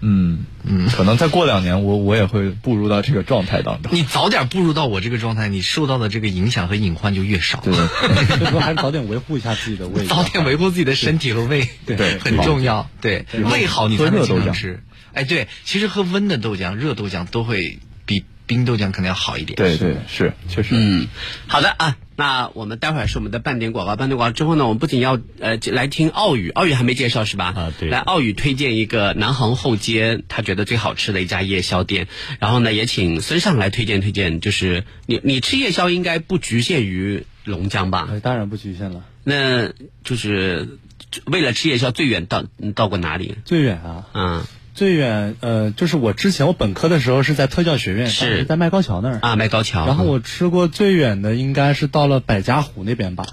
[0.00, 3.92] 嗯嗯，可能再过两年我我也会步入到这个状态当中。
[3.94, 7.60] 你早点步入到我这个状态，你受到的这个影响和隐患就越少。
[7.60, 10.06] 对对所以说还是早点维护一下自己的胃。
[10.06, 12.88] 早点维护自己的身体和胃， 对很重要。
[13.00, 14.82] 对，胃好你才能经常吃。
[15.14, 19.56] 哎，对，其实喝温的豆浆、热豆浆都会比冰豆浆可能要好一点。
[19.56, 20.68] 对对是确实。
[20.72, 21.08] 嗯，
[21.48, 27.54] 好的啊，那我们待会儿是我们的半点广告，半点广告之后呢，我们不仅要呃来听奥宇，奥宇还没介绍是吧？
[27.56, 32.08] 啊对来奥宇推荐一个南航后街他觉得最好吃的一家夜宵店，
[32.40, 38.08] 然后呢也请孙尚来推荐推荐，就是你你吃夜宵应该不局限于龙江吧？
[38.10, 39.68] 呃当然不局限了，那
[40.02, 40.76] 就是
[41.24, 43.36] 为了吃夜宵最远到到过哪里？
[43.44, 44.44] 最远啊，嗯
[44.78, 49.18] 最远呃，就是我之前我本科的时候是在特教学院，是在麦高桥那儿。
[49.22, 49.84] 啊，麦高桥。
[49.86, 53.26] 然后我吃过最远的应该是到了百家湖那边吧，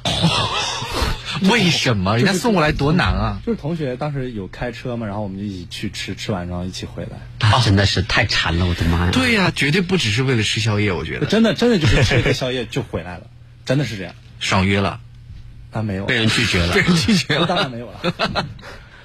[1.51, 3.41] 为什么人家送过来多难啊？
[3.45, 7.19] 就是同学当时有开车嘛，然后我们就一起去吃，吃完然后一起回来。
[7.37, 9.11] 他真的是太馋了，我的妈呀！
[9.13, 13.27] 对呀、绝对不只是为了吃宵夜，我觉得真的真的就是吃一个宵夜就回来了，
[13.65, 14.15] 真的是这样。
[14.39, 14.99] 爽约了，
[15.71, 17.45] 啊，没有被，人拒绝了被人拒绝了。
[17.45, 18.47] 当然没有了，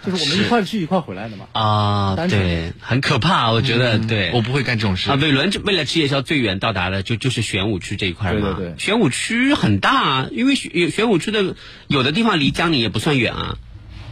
[0.05, 1.47] 就是我们一块去一块回来的嘛。
[1.53, 2.17] 啊！
[2.29, 4.31] 对，很可怕，我觉得对。
[4.33, 5.15] 我不会干这种事啊，。
[5.17, 8.41] 伟伦为了吃夜宵最远到达的就就是玄武区这一块嘛。
[8.41, 11.55] 对对对玄武区很大啊，因为玄玄武区的
[11.87, 13.57] 有的地方离江宁也不算远啊。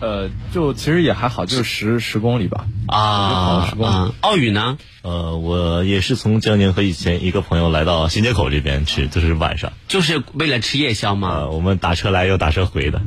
[0.01, 2.67] 呃，就其实也还好，就是十十公里吧。
[2.87, 4.15] 啊十公里啊！
[4.21, 4.79] 奥宇呢？
[5.03, 11.29] 呃，我也是从江宁和以前一个朋友来到新街口这边吃，就是晚上，就是为了吃夜宵嘛。
[11.31, 13.01] 呃，我们打车来又打车回的。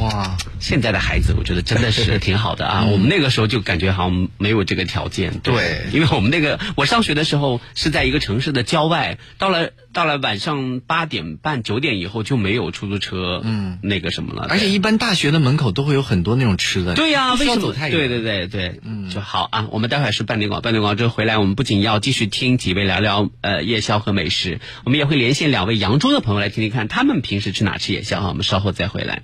[0.00, 2.86] 哇，现在的孩子，我觉得真的是挺好的啊。
[2.92, 5.38] 我们那个时候就感觉好像没有这个条件。
[5.40, 14.46] 对因为我们那个我上学的时候是在一个城市的郊外，到了到了晚上八点半九点以后就没有出租车，嗯，那个什么了。
[14.48, 16.94] 而且一般大学的门口都会有很多那种吃的。
[16.94, 17.72] 对呀、为什么？
[17.72, 19.68] 对对对对，嗯，就好啊。
[19.70, 28.28] 我们待会儿是半点广，半点广之后回来，我们不仅要继续听几位聊聊呃夜宵和美食，我们也会连线两位扬州的朋友来听听看他们平时去哪吃夜宵哈。
[28.28, 29.22] 我们稍后再回来。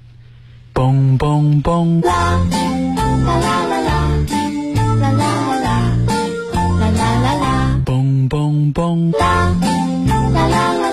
[0.74, 2.02] 嘣嘣嘣！
[7.85, 9.12] 嘣嘣嘣！
[9.12, 10.84] 躲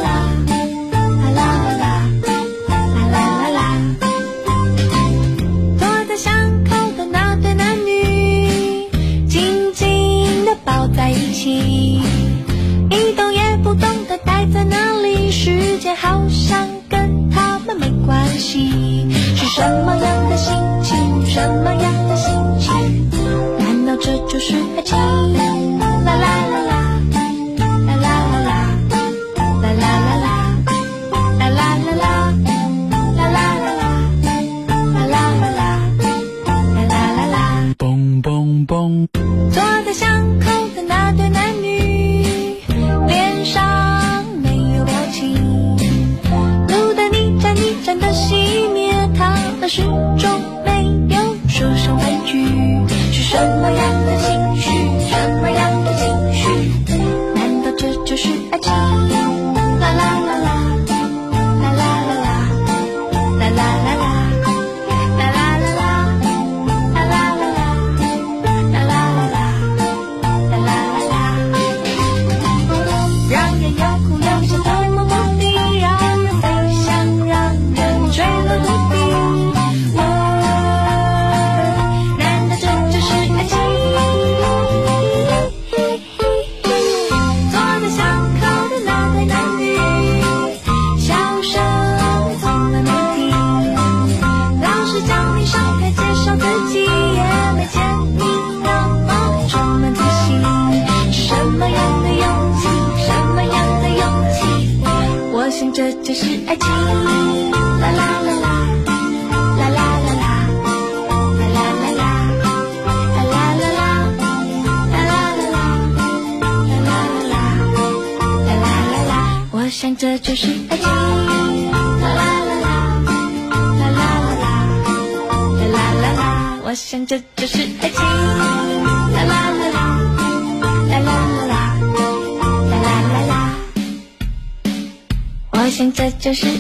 [19.62, 21.24] 什么样的心情？
[21.28, 22.74] 什么样的心情？
[23.60, 24.98] 难道这就是爱情？
[26.04, 26.74] 啦啦啦啦，
[27.60, 28.50] 啦啦啦啦，
[29.62, 30.34] 啦啦啦啦，啦啦啦啦，
[31.38, 32.10] 啦啦啦啦。
[33.16, 33.78] 啦啦啦
[35.30, 35.70] 啦，
[36.66, 37.36] 啦啦啦啦。
[37.78, 37.84] 嘣
[38.24, 39.08] 嘣嘣！
[39.52, 40.46] 坐在巷口
[49.74, 50.28] 始终
[50.66, 52.46] 没有说上半句。
[53.14, 54.70] 是什么样的情绪？
[55.10, 56.44] 什么样的情绪？
[57.34, 59.21] 难道这就是爱情？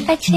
[0.07, 0.33] 爱情。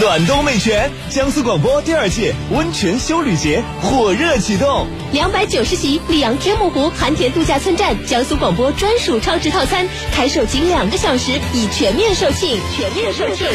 [0.00, 4.86] 暖冬美泉，江苏广播第二届温泉修旅节火热启动。
[5.12, 13.46] 两百九十席溧阳天目湖寒田度假村站江苏广播专属超值套餐，开售仅两个小时，已全面售罄，全面售罄。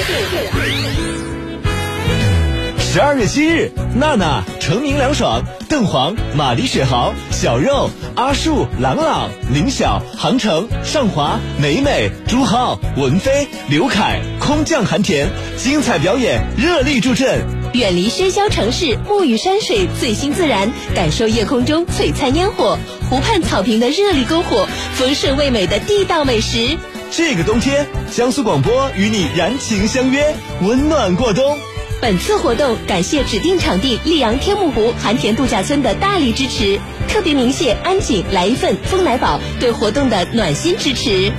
[2.79, 7.89] 十二月七日，娜娜、成名凉爽、邓煌、马丽雪豪、小肉、
[8.21, 17.39] 阿树、朗朗、林晓、杭城、尚华、美美、朱浩、文飞、刘凯、空降寒田，精彩表演热力助阵。
[17.73, 22.77] 远离喧嚣城市，沐浴山水，醉心自然，感受夜空中璀璨烟火，
[23.09, 26.77] 湖畔草坪的热力篝火，丰盛味美的地道美食。
[27.09, 31.57] 这个冬天，江苏广播与你燃情相约，温暖过冬。
[32.01, 41.31] 本次活动感谢指定场地溧阳天目湖寒田度假村的大力支持，特别鸣谢安井来一份风来宝对活动的暖心支持。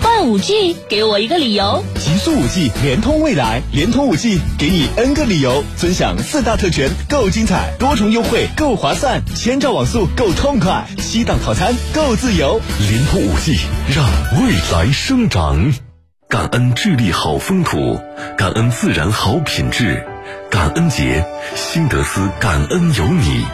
[0.00, 1.82] 换五 G，给我一个理由。
[1.98, 12.60] 极速五 G 联通未来，联通五 G 给你 N 个理由，尊享四大特权，够精彩，多重优惠，够划算，千兆网速够痛快，七档套餐够自由。
[12.88, 13.58] 联通五 G
[13.92, 14.06] 让
[14.40, 15.89] 未来生长。
[16.30, 18.00] 感恩智利好风土，
[18.38, 20.06] 感恩自然好品质，
[20.48, 23.44] 感恩节，新德斯感恩有你，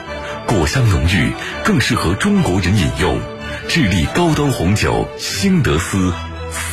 [0.47, 1.33] 果香浓郁，
[1.65, 3.19] 更适合中国人饮用。
[3.67, 6.13] 智利高端红酒新德斯，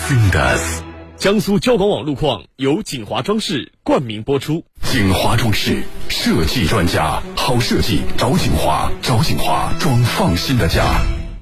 [0.05, 0.83] 新德斯。
[1.15, 4.65] 江苏交广网路况由锦华装饰冠名播出。
[4.81, 10.83] 锦华装饰设计专家，好设计找锦华，找锦华装放心的家。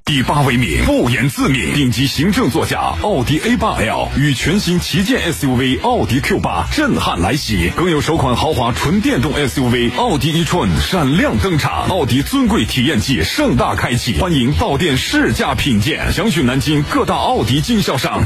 [0.03, 18.23] 第八位名不言自明，顶级行政座驾奥迪 A8L 与全新旗舰 SUV 奥迪 Q8 震撼来袭，更有首款豪华纯电动 SUV 奥迪 e-tron 闪亮登场，奥迪尊贵体验季盛大开启，欢迎到店试驾品鉴，详询南京各大奥迪经销商。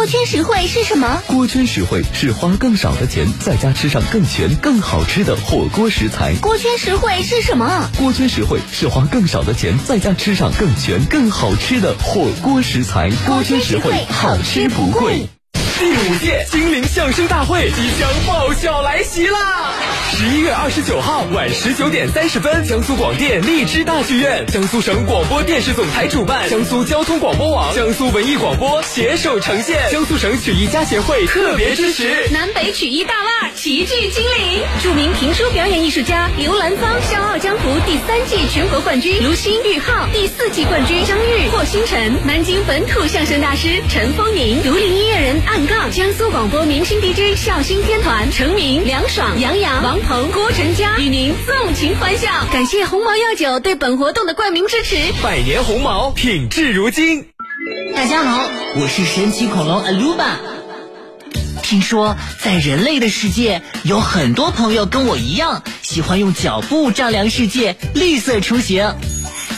[0.00, 1.22] 锅圈实惠是什么？
[1.26, 6.34] 锅圈实惠是花更少的钱，在家吃上更全、更好吃的火锅食材。
[6.36, 7.90] 锅圈实惠是什么？
[7.98, 13.10] 锅圈实惠是花更少的钱，在家吃上更全、更好吃的火锅食材。
[13.26, 15.28] 锅圈实惠，好吃不贵。
[15.80, 19.72] 第五届金陵相声大会即将爆笑来袭啦！
[20.12, 32.28] 十一月二十九号晚十九点三十分，江苏广电荔枝大剧院、江苏省广播电视总台主办，江苏交通广播网、江苏文艺广播携手呈现，江苏省曲艺家协会特别支持。
[32.30, 52.28] 南北曲艺大腕齐聚金陵，著名评书表演艺术家刘兰芳，《笑傲江湖》第三季全国冠军卢鑫玉浩，第四季冠军张玉、霍星辰，南京本土相声大师陈风宁，独立音乐人暗杠，江苏广播明星 DJ 笑星天团，成名梁爽、杨洋、王鹏、郭晨佳与您纵情欢笑。
[52.52, 54.96] 感谢鸿茅药酒对本活动的冠名支持。
[55.22, 57.28] 百年鸿茅，品质如金。
[57.94, 60.24] 大家好，我是神奇恐龙 Aluba。
[61.62, 68.92] 听说在人类的世界，有很多朋友跟我一样，喜欢用脚步丈量世界，绿色出行。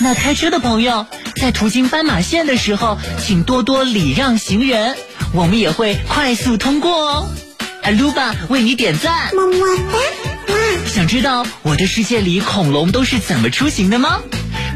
[0.00, 4.94] 那开车的朋友，在途经斑马线的时候，请多多礼让行人，
[5.34, 7.34] 我们也会快速通过哦。
[7.82, 9.98] Aluba 为你点赞，么么哒。
[10.86, 14.22] 想知道我的世界里恐龙都是怎么出行的吗？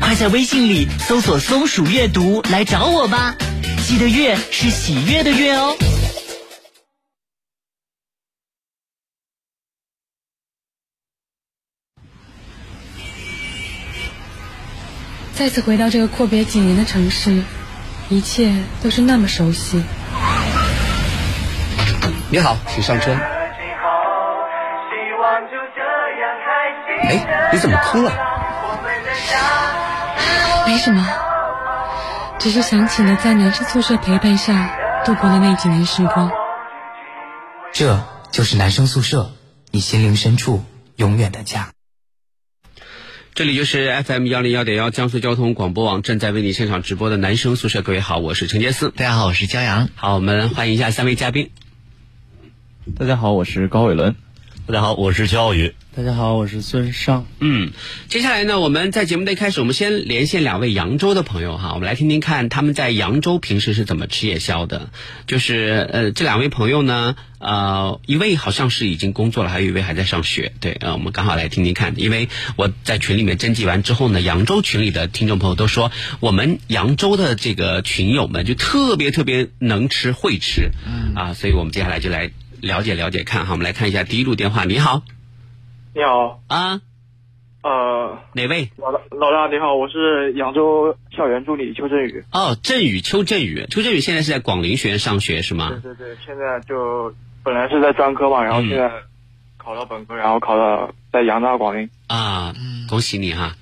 [0.01, 3.37] 快在微信里搜索“松鼠阅读”来找我吧。
[3.87, 5.77] 记得“月”是喜悦的“月”哦。
[15.35, 17.43] 再次回到这个阔别几年的城市，
[18.09, 19.83] 一切都是那么熟悉。
[22.29, 23.13] 你好，请上车。
[27.03, 28.13] 哎，你怎么哭了？
[30.67, 31.07] 没什么，
[32.41, 36.33] 只是想起了在男生宿舍陪伴下度过的那几年时光。
[37.73, 39.31] 这就是男生宿舍，
[39.71, 40.65] 你心灵深处
[40.97, 41.69] 永远的家。
[43.35, 47.83] 这里就是 FM 幺零幺点幺江苏交通广播网正在为你现场直播的男生宿舍。
[47.83, 48.91] 各位好，我是陈杰思。
[48.91, 49.89] 大家好，我是骄阳。
[49.95, 51.53] 好，我们欢迎一下三位嘉宾。
[52.95, 54.15] 大家好，我是高伟伦。
[54.65, 55.75] 大家好，我是邱浩宇。
[55.97, 57.27] 大家好，我是孙尚。
[57.41, 57.73] 嗯，
[58.09, 64.91] 接下来呢，我们在节目的一开始，我们先连线两位扬州的朋友哈，我们来听听看他们在扬州平时是怎么吃夜宵的。
[65.27, 70.53] 就是呃，这两位朋友呢，呃，一位好像是已经工作了，还有一位还在上学。
[70.61, 82.31] 对，呃，我们刚好来听听看，因为我在群里面征集完之后呢，扬州群里的听众朋友都说，我们扬州的这个群友们就特别特别能吃会吃，嗯啊，所以我们接下来就来
[82.67, 85.03] 了解了解看哈，我们来看一下第一路电话，你好。
[85.95, 86.81] 你好啊，
[87.63, 88.71] 呃，哪位？
[88.77, 92.25] 老大，老大你好，我是扬州校园助理邱振宇。
[92.33, 95.71] 哦，振宇，邱振宇，邱振宇现在是在广陵学院上学是吗？
[95.71, 98.91] 对对对，现在就本来是在专科嘛，然后现在
[99.57, 101.89] 考到本科，然后考到在扬大广陵。
[102.09, 102.53] 啊，
[102.91, 103.55] 恭喜你哈！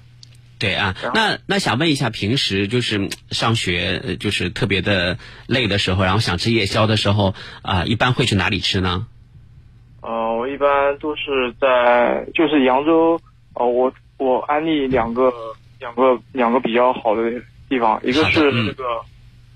[0.64, 9.06] 对啊，那那想问一下，平时就是嗯上学呃就是特别的累的时候，然后想吃夜宵的时候啊、一般会去哪里吃呢？
[10.00, 13.20] 呃，我一般都是在就是扬州，
[13.54, 15.32] 呃，我我安利两个
[15.78, 17.22] 两个两个比较好的
[17.68, 18.84] 地方，一个是那个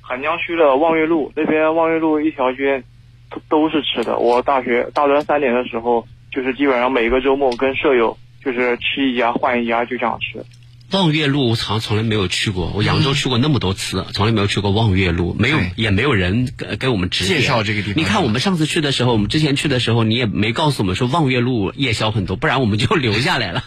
[0.03, 2.83] 邗江区的望月路那边，望月路一条街
[3.31, 4.19] 都都是吃的。
[4.19, 10.45] 我大学大专三年的时候，就是基本上每个周末跟舍友就是吃一家换一家，就这样吃。
[10.91, 23.65] 望月路我好像从来没有去过，我扬州去过那么多次，从来没有去过望月路，没有也没有人给给我们介绍这个地方你看我们上次去的时候，我们之前去的时候，你也没告诉我们说望月路夜宵很多，不然我们就留下来了。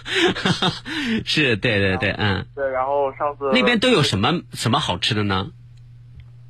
[1.26, 5.48] 是对对对，嗯，对，然后上次那边都有什么什么好吃的呢？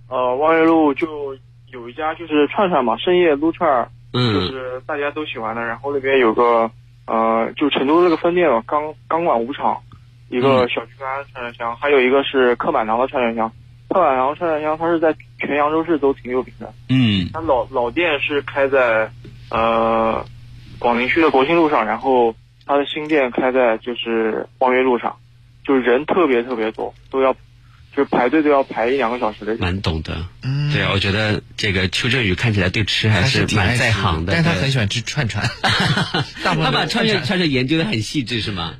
[0.10, 1.38] 呃望月路就
[1.72, 5.62] 有一家就是串串嘛，深夜撸串儿，嗯就是大家都喜欢的。
[5.62, 6.72] 然后那边有个
[7.08, 9.82] 呃，就成都那个分店嘛，钢钢管舞场，
[10.32, 13.52] 一个嗯小区安串串香，还有一个是客满堂的串串香。
[13.89, 16.74] 客满堂串串香它是在全扬州市都挺有名的。
[16.88, 19.12] 嗯它老老店是开在
[19.50, 20.26] 呃
[20.80, 22.34] 广陵区的国兴路上，然后
[22.65, 25.17] 它的新店开在就是望月路上，
[25.65, 29.58] 就是人特别特别多，都要就是排队都要排一两个小时的。
[29.58, 35.44] 蛮懂的，嗯，对，我觉得这个邱振宇看起来对吃还还是蛮在行的，但是他很喜欢吃串串，
[36.41, 38.76] 他把串串串串研究的很细致是吗？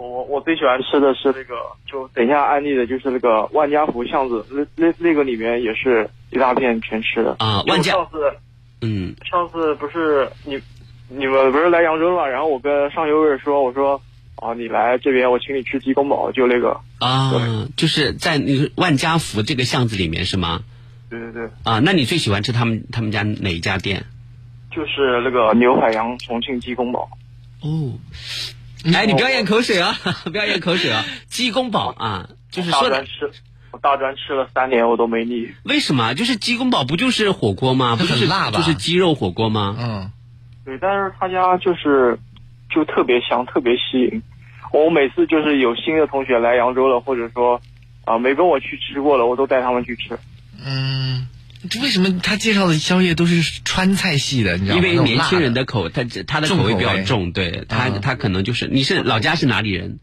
[0.00, 8.18] 我我最喜欢吃的是那个，就等一下安利的，就是那个万家福巷子，那那那个里面也是一大片全吃的啊万家上次
[8.80, 10.58] 嗯上次不是你
[11.08, 14.00] 你们不是来扬州了，然后我跟上游伟说，我说
[14.36, 17.32] 啊你来这边我请你吃鸡公煲，就那个，啊，
[17.76, 20.62] 就是在那个万家福这个巷子里面是吗？
[21.10, 24.04] 对对对，啊，那你最喜欢吃他们他们家哪一家店？
[24.70, 27.10] 就是那个牛海洋重庆鸡公煲。
[27.62, 27.92] 哦，
[28.94, 29.94] 哎，你不要咽口水啊，
[30.30, 31.04] 不要咽口水啊！
[31.28, 33.30] 鸡公煲啊，就是说的大专吃，
[33.72, 35.48] 我大专吃了三年我都没腻。
[35.64, 36.14] 为什么？
[36.14, 37.96] 就是鸡公煲不就是火锅吗？
[37.96, 39.76] 不就是很辣吧就是鸡肉火锅吗？
[39.78, 40.10] 嗯，
[40.64, 42.18] 对，但是他家就是
[42.74, 44.22] 就特别香，特别吸引。
[44.72, 47.60] 我每次就是有新的同学来扬州了，或者说
[48.06, 50.18] 啊、没跟我去吃过了，我都带他们去吃。
[50.64, 51.26] 嗯，
[51.68, 54.56] 这为什么他介绍的宵夜都是川菜系的？
[54.56, 54.82] 你知道吗？
[54.82, 59.98] 因为年轻人的口，他他的口味比较重重，对他嗯他可能就是你是老家是哪里人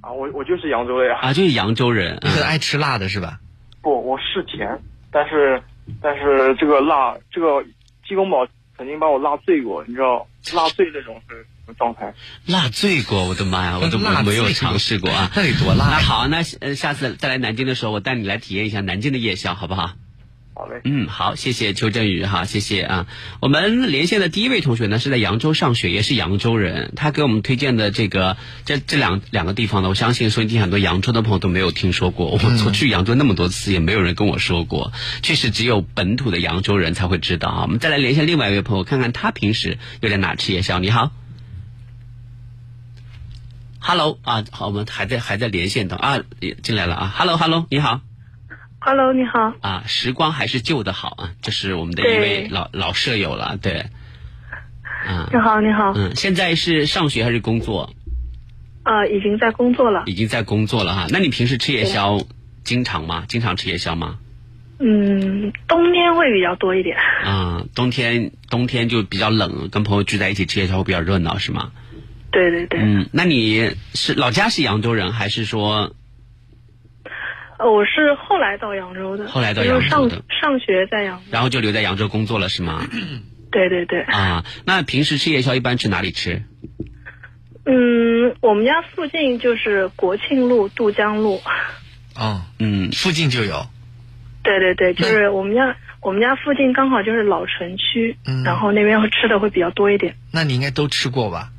[0.00, 1.18] 啊，我我就是扬州的呀。
[1.20, 1.32] 啊？
[1.32, 2.18] 就是扬州人。
[2.22, 3.38] 你很爱吃辣的是吧？
[3.82, 4.80] 不，我是甜，
[5.12, 5.62] 但是
[6.02, 7.62] 但是这个辣，这个
[8.08, 12.12] 鸡公煲曾经把我辣醉过，你知道辣醉那种是什么状态？
[12.46, 15.30] 辣醉过，我的妈呀， 我都辣没有尝试过啊。
[15.36, 19.92] 那得多辣那好，那呃下次再来南京的时候，我带你来体验一下南京的夜宵，好不好？
[20.58, 20.80] 好嘞。
[20.82, 23.06] 嗯，好，谢谢邱振宇哈，谢谢啊。
[23.40, 32.26] 我们连线的第一位同学呢是在扬州上学，也是扬州人，他给我们推荐的这个这这两两个地方呢，我相信收音机很多扬州的朋友都没有听说过。
[32.26, 34.92] 我我去扬州那么多次，也没有人跟我说过，
[35.22, 37.62] 确实只有本土的扬州人才会知道啊。
[37.62, 40.80] 我们再来连线另外一位朋友，看看他平时又在哪吃夜宵。
[40.80, 41.12] 你好。
[43.78, 46.18] Hello 啊，好，我们还在还在连线等啊，
[46.64, 47.14] 进来了啊。
[47.16, 48.00] Hello，Hello，你好
[48.80, 49.52] Hello，你好。
[49.60, 53.86] 啊，时光还是旧的好啊，这是我们的一位老老舍友了，对，
[55.06, 55.92] 啊，你好，你好。
[55.96, 57.92] 嗯，现在是上学还是工作？
[58.84, 60.04] 呃，已经在工作了。
[60.06, 61.06] 已经在工作了哈。
[61.10, 62.20] 那你平时吃夜宵
[62.62, 63.24] 经常吗？
[63.28, 64.18] 经常吃夜宵吗？
[64.78, 66.96] 嗯，冬天会比较多一点。
[66.96, 71.72] 啊，冬天冬天就比较冷，跟朋友聚在一起吃夜宵会比较热闹，是吗？
[72.30, 72.78] 对对对。
[72.80, 75.92] 嗯，那你是老家是扬州人，还是说
[77.58, 79.26] 呃，我是后来到扬州的。
[79.28, 81.24] 后来到就是扬州的上上学在扬州。
[81.30, 82.86] 然后就留在扬州工作了，是吗？
[83.50, 84.02] 对对对。
[84.02, 86.42] 啊，那平时吃夜宵一般去哪里吃？
[87.66, 91.40] 嗯，我们家附近就是国庆路、渡江路。
[92.14, 93.66] 哦，嗯，附近就有。
[94.42, 101.50] 对对对，就是我们家我们家附近刚好就是老城区，嗯然后那边会吃的会比较多一点，那你应该都吃过吧？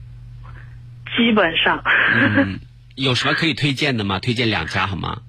[1.17, 1.83] 基本上
[2.15, 2.59] 嗯，
[2.95, 4.19] 有什么可以推荐的吗？
[4.19, 5.21] 推荐两家好吗？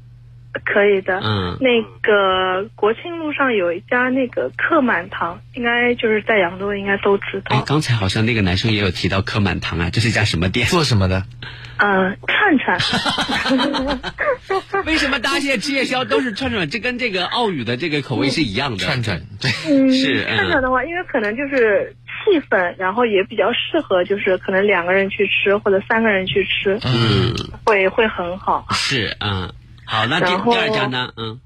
[0.64, 1.20] 可以的。
[1.22, 7.64] 嗯那个国庆路上有一家那个客满堂，应该就是在扬州应该都知道哎，道。
[7.66, 10.66] 刚才好像那个男生也有提到客满堂啊，这是一家什么店？
[10.66, 11.24] 做什么的？
[11.82, 12.78] 嗯、串串。
[14.84, 16.68] 为什么大家现在吃夜宵都是串串？
[16.68, 18.78] 这跟这个澳语的这个口味是一样的。
[18.78, 27.34] 串串，对，嗯，是嗯串串的话，因为可能就是气氛，然后也比较适合，就是可能两个人去吃或者三个人去吃，嗯，
[27.64, 28.66] 会会很好。
[28.72, 29.50] 是嗯，
[29.90, 31.12] 好，那第然后第二家呢？
[31.16, 31.40] 嗯，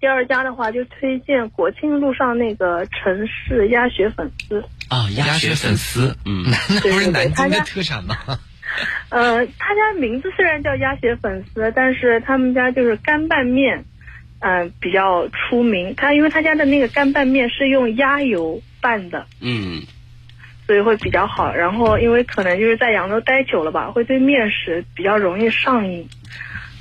[0.00, 4.64] 第二家的话，就推荐国庆路上那个城市鸭血粉丝。
[4.88, 6.44] 啊，鸭血粉丝，嗯，
[6.74, 8.16] 那不是南京的他家特产吗？
[9.10, 13.84] 呃，他家名字虽然叫鸭血粉丝，但是他们家就是干拌面，
[14.38, 15.94] 嗯、比较出名。
[15.94, 19.82] 他因为他家的那个干拌面是用鸭油拌的，嗯，
[20.66, 21.52] 所以会比较好。
[21.52, 26.08] 然后因为可能就是在扬州待久了吧，会对面食比较容易上瘾，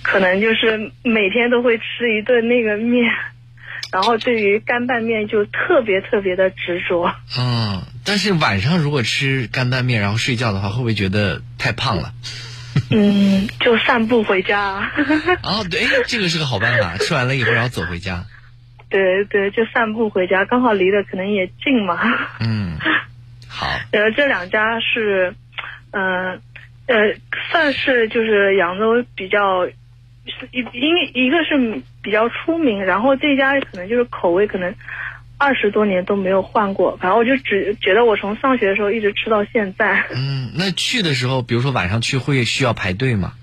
[0.03, 3.05] 可能就是每天都会吃一顿那个面，
[3.91, 7.13] 然后对于干拌面就特别特别的执着。
[7.37, 12.13] 嗯，但是晚上如果吃干拌面然后睡觉的话，会不会觉得太胖了？
[12.91, 14.91] 嗯，就散步回家。
[15.43, 18.25] 哦，对，这个是个好办法， 吃完了以后然后走回家。
[18.89, 21.99] 对对，就散步回家，刚好离得可能也近嘛。
[22.39, 22.77] 嗯，
[23.47, 25.35] 好，呃，这两家是，
[25.91, 26.41] 嗯
[26.87, 26.95] 呃
[27.51, 29.67] 算是就是扬州比较，
[30.25, 34.73] 是一一一个是比较出名，然后这家可能就是口味可能
[35.37, 40.05] 二十多年都没有换过，反正我就只觉得我从上学的时候一直吃到现在。
[40.13, 43.33] 嗯，那去的时候，比如说晚上去会需要排队吗？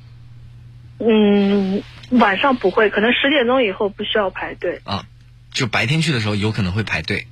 [0.98, 5.04] 嗯，晚上不会，可能十点钟以后不需要排队，啊，
[5.52, 7.26] 就白天去的时候有可能会排队。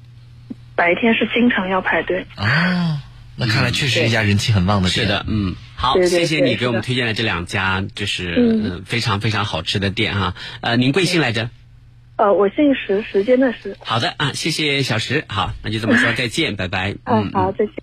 [0.76, 2.26] 白天是经常要排队。
[2.34, 3.00] 啊，
[3.36, 5.06] 那看来确实一家人气很旺的店。
[5.06, 10.34] 是的，嗯，好，对对谢谢你给我们推荐的这两家，就是非常非常好吃的店哈。
[10.60, 11.50] 呃，您贵姓来着？
[12.16, 13.76] 呃，我姓石，时间的石。
[13.80, 16.94] 好的啊，谢谢小石，好，那就这么说，再见，拜拜。
[17.04, 17.74] 嗯，好，再见。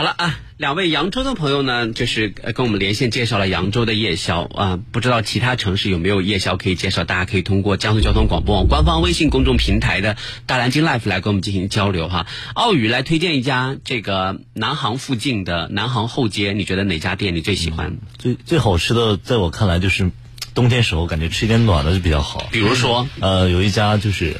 [0.00, 7.04] 好了啊，两位扬州的朋友呢，就是呃跟我们连线介绍了扬州的夜宵啊，不知道其他城市有没有夜宵可以介绍？
[7.04, 12.26] 大家可以通过江苏交通广播网官方微信公众平台的大南京 Life 来跟我们进行交流哈。
[12.54, 17.98] 奥宇来推荐一家这个南航附近的南航后街，你觉得哪家店你最喜欢？
[18.16, 20.10] 最最好吃的，在我看来就是
[20.54, 22.48] 冬天时候感觉吃一点暖的就比较好。
[22.50, 24.34] 比如说，呃，有一家就是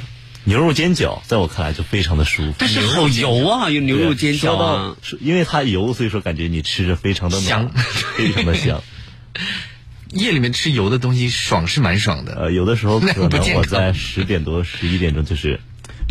[0.44, 2.54] 牛肉煎饺，在我看来就非常的舒服。
[2.58, 4.94] 但是好油啊，有牛肉煎饺。
[5.20, 7.70] 因为它油，所以说感觉你吃着非常的香
[8.16, 8.82] 非常的香。
[10.12, 12.34] 夜里面吃油的东西爽是蛮爽的。
[12.34, 15.60] 呃，有的时候可能我在十点多、十一点钟就是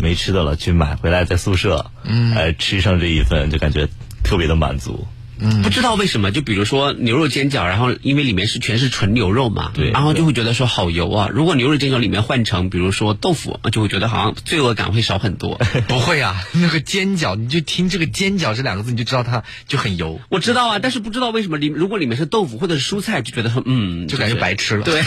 [0.02, 3.88] 没吃的了，去买回来在宿舍，嗯呃，吃上这一份就感觉
[4.24, 5.06] 特别的满足。
[5.42, 11.28] 嗯不知道为什么，就比如说牛肉煎饺，然后因为里面是全是纯牛肉嘛，对然后就会觉得说好油啊。
[11.32, 15.60] 如果牛肉煎饺里面换成比如说豆腐，就会觉得好像罪恶感会少很多。
[15.88, 20.20] 不会啊，那个煎饺，你就听这个煎饺这两个字，你就知道它就很油。
[20.28, 25.02] 我知道啊，但是不知道为什么里如果里面是豆腐或者是蔬菜，就觉得说嗯，就感觉白吃了对，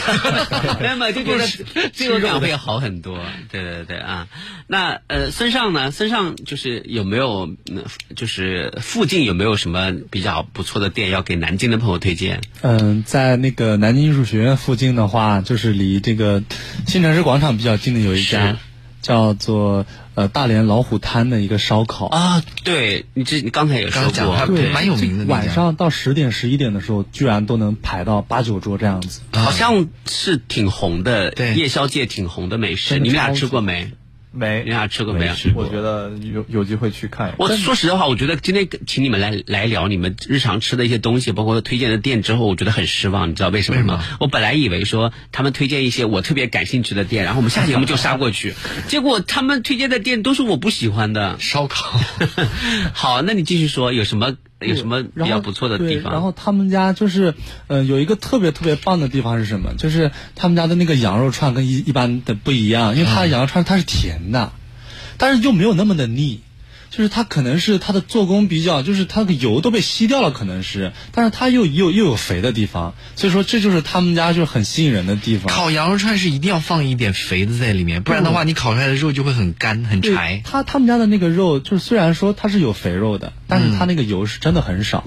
[0.81, 1.47] 那么就觉得
[1.93, 3.19] 罪恶感会好很多。
[3.51, 4.27] 对对对啊，
[4.67, 5.91] 那呃，孙尚呢？
[5.91, 7.83] 孙尚就是有没有嗯
[8.15, 12.41] 就是附近有没有什么比较不错的店要给南京的朋友推荐？
[12.61, 16.41] 嗯，在那个南京艺术学院附近的话，就是离这个
[16.87, 18.57] 新城市广场比较近的有一家
[19.01, 22.07] 叫做呃大连老虎滩的一个烧烤。
[22.07, 29.19] 啊，对你这你刚才也说过，对，蛮有名的晚上到十点、十一点的时候，居然都能排到八九桌这样子。
[29.33, 32.97] 好像是挺红的，对夜宵界挺红的美食。
[32.97, 33.91] 你们俩吃过没？
[34.35, 35.33] 没你俩吃过没有？
[35.55, 37.35] 我觉得有有机会去看。
[37.37, 43.29] 我说实话，我觉得今天请你们来来聊你们日常吃的一些东西，包括推荐的店之后，我觉得很失望。
[43.29, 44.03] 你知道为什么吗？
[44.19, 48.55] 我本来以为说他们推荐一些我特别感兴趣的店，然后我们下节目就杀过去，
[48.89, 51.99] 结果他们推荐的店都是我不喜欢的烧烤。
[52.93, 54.35] 好，那你继续说，有什么
[54.67, 56.03] 有什么比较不错的地方？
[56.03, 57.33] 对然后他们家就是，
[57.67, 59.73] 呃，有一个特别特别棒的地方是什么？
[59.77, 64.51] 就是他们家的那个羊肉串跟一一般的不一样，因为他的羊肉串它是甜的，
[65.17, 66.41] 但是又没有那么的腻。
[66.95, 75.51] 就是它可能是它的做工比较，就是它的油都被吸掉了，可能是，但是它又又又有肥的地方，所以说这就是他们家就是很吸引人的地方。
[75.51, 80.43] 烤羊肉串是一定要放一点肥的在里面，不然的话，你烤出来的肉就会很干很柴。
[80.45, 85.03] 他他们家的那个肉，就是虽然说它是有肥肉的，但是它那个油是真的很少，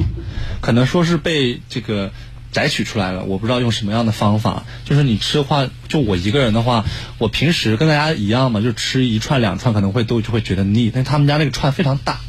[0.61, 2.11] 可能说是被这个
[2.57, 4.65] 摘取出来了，我不知道用什么样的方法。
[4.87, 6.87] 就是你吃的话，就我一个人的话，
[7.19, 12.21] 我平时跟大家一样嘛，就吃一串两串可能会都就会觉得腻，但他们家那个串非常大，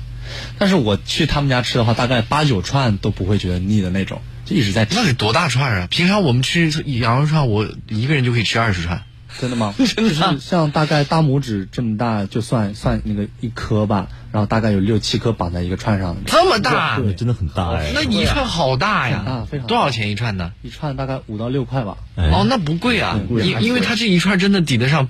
[0.57, 4.95] 但是我去他们家吃的话，大概八九串都不会觉得腻的那种，就一直在吃。
[4.95, 5.87] 那得多大串啊？
[5.89, 9.03] 平常我们吃羊肉串，我一个人就可以吃二十串。
[9.39, 9.73] 真的吗？
[9.77, 16.17] 就是像大概大拇指这么大，就算算那个一颗吧，然后大概有六七颗绑在一个串上。
[16.25, 17.91] 这么大，对，真的很大哎。
[17.93, 19.67] 那一串好大呀，大非常。
[19.67, 20.51] 多少钱一串呢？
[20.61, 21.97] 一串大概五到六块吧。
[22.15, 25.09] 哦，那不贵啊，因因为它这一串真的抵得上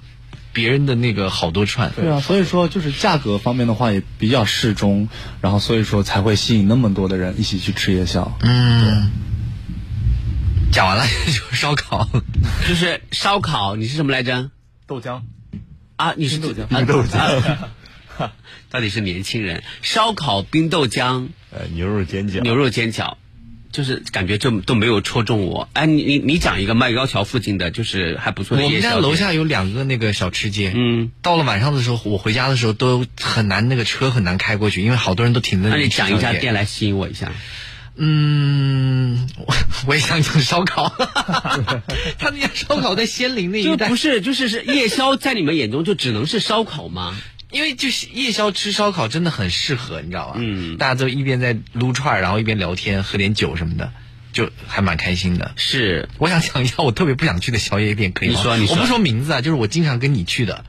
[0.53, 1.91] 别人的那个好多串。
[1.95, 5.09] 对啊，所以说就是价格方面的话也比较适中，
[5.41, 8.37] 然后所以说才会吸引那么多的人一起去吃夜宵。
[8.41, 9.11] 嗯。
[10.71, 12.07] 讲完了 就是烧烤，
[12.67, 13.75] 就是烧烤。
[13.75, 14.51] 你是什么来着？
[14.85, 15.21] 豆浆
[15.95, 18.29] 啊，你是豆浆啊，豆浆。
[18.69, 23.15] 到底是年轻人烧烤冰豆浆，呃，牛肉煎饺，牛肉煎饺，
[23.71, 25.69] 就是感觉就都没有戳中我。
[25.73, 37.31] 哎，你你你讲一个麦高桥附近的，就是还不错的我们家楼下有两个那个小吃街，嗯，到了晚上的时候，我回家的时候都很难，那个车很难开过去，因为好多人都停在里那你讲一家店来吸引我一下。
[37.97, 39.55] 嗯，我
[39.87, 40.87] 我也想讲烧烤，
[42.19, 47.15] 他们家烧烤在仙林那一带，就不是就是是夜宵，在你们眼中就只能是烧烤吗？
[47.49, 50.35] 因为就是夜宵吃烧烤真的很适合，你知道吧？
[50.37, 53.91] 嗯，大家都一边在撸串儿，然后一边聊天，喝点酒什么的，
[54.37, 55.51] 就还蛮开心的。
[55.55, 58.35] 是，我想讲一下我特别不想去的宵夜店，可以吗？
[58.37, 60.63] 你说你说我不说名字啊，就是我经常跟你去的。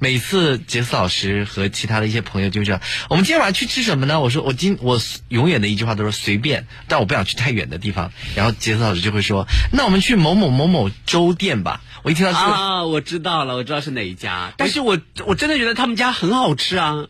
[0.00, 4.20] 每次杰斯老师和其他的一些朋友就是，我们今天晚上去吃什么呢？
[4.20, 8.12] 我说我今我永远的一句话都是随便，但我不想去太远的地方。
[8.34, 11.80] 然后杰斯老师就会说，那我们去某某某某粥店吧。
[12.02, 17.06] 我一听到这个，啊，我知道了，我知道是哪一家，但是我我真的觉得他们家很好吃啊。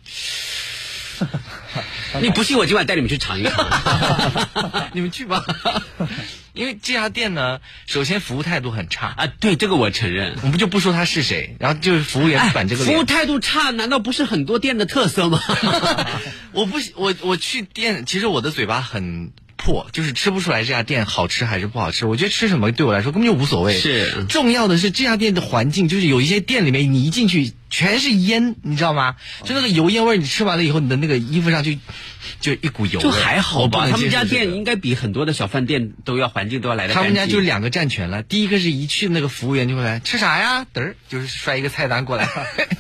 [2.23, 4.91] 你不信，我今晚带你们去尝一尝。
[4.93, 5.45] 你们去吧。
[6.55, 10.39] 因为这家店呢，首先服务态度很差啊，对这个我承认。
[10.43, 12.97] 我们就不说他是谁，然后就是服务员板这个脸。
[12.97, 15.39] 服务态度差，难道不是很多店的特色吗？
[16.53, 22.07] 我不我我去店，其实我的嘴巴很破，就是吃不出来这家店好吃还是不好吃。
[22.07, 23.79] 我觉得吃什么对我来说根本就无所谓。
[23.79, 29.17] 是重要的是这家店的环境，就是有一些店里面你一进去全是烟，你知道吗？
[29.45, 31.73] 就那个油烟味儿，你吃完了以后，你的那个衣服上就
[32.41, 33.01] 就一股油。
[33.01, 36.95] 就还好吧，他们家店应该比很多的小饭店都要环境都要来的。
[36.95, 42.29] 他们家就是两个占全了，第一个是一去那个服务员就会来吃啥呀，嘚儿就是摔一个菜单过来，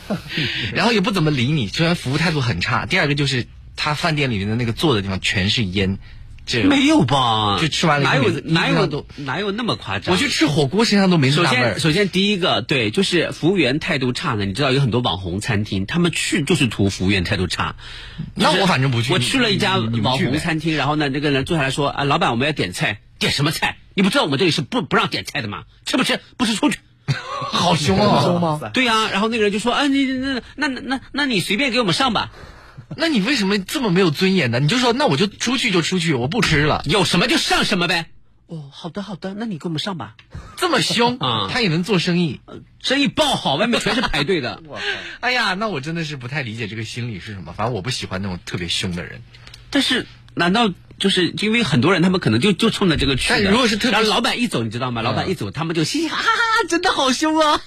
[0.74, 2.86] 然后也不怎么理你，虽然服务态度很差。
[2.86, 3.46] 第二个就是
[3.76, 5.98] 他饭店里面的那个坐的地方全是烟，
[6.46, 7.58] 这没有吧？
[7.60, 10.14] 就吃完了哪有哪有都哪有那么夸张？
[10.14, 14.44] 我去吃火锅身上都没那首先，首先第一个对，就是服务员态度差呢。
[14.44, 17.74] 你知道有很多网红餐厅，他们去就是图服务员态度差。
[18.34, 23.76] 那我反正不去我去了一家网红餐厅，然后呢，那个人坐下来说啊，老板我们要点菜，点什么菜？
[23.94, 25.64] 你不知道我们这里是不不让点菜的吗？
[25.84, 26.20] 吃不吃？
[26.36, 26.78] 不吃出去。
[27.52, 28.22] 好凶啊！
[28.22, 28.60] 凶吗？
[28.74, 32.30] 对呀、然后那个人就说啊，你那那那那那你随便给我们上吧。
[32.96, 34.60] 那你为什么这么没有尊严呢？
[34.60, 36.82] 你就说那我就出去就出去，我不吃了。
[36.84, 38.10] 有什么就上什么呗。
[38.46, 40.14] 哦，好的好的，那你给我们上吧。
[40.56, 42.40] 这么凶啊他也能做生意，
[42.80, 44.62] 生意爆好，外面全是排队的。
[45.20, 47.52] 哎呀，那我真的是不太理解这个心理是什么。
[47.52, 49.20] 反正我不喜欢那种特别凶的人。
[49.70, 53.42] 但是难道就是因为很多人他们可能就就冲着这个去的？
[53.42, 55.02] 但如果是特别然后老板一走，你知道吗？
[55.02, 56.28] 嗯老板一走，他们就嘻嘻哈哈，
[56.68, 57.60] 真的好凶啊！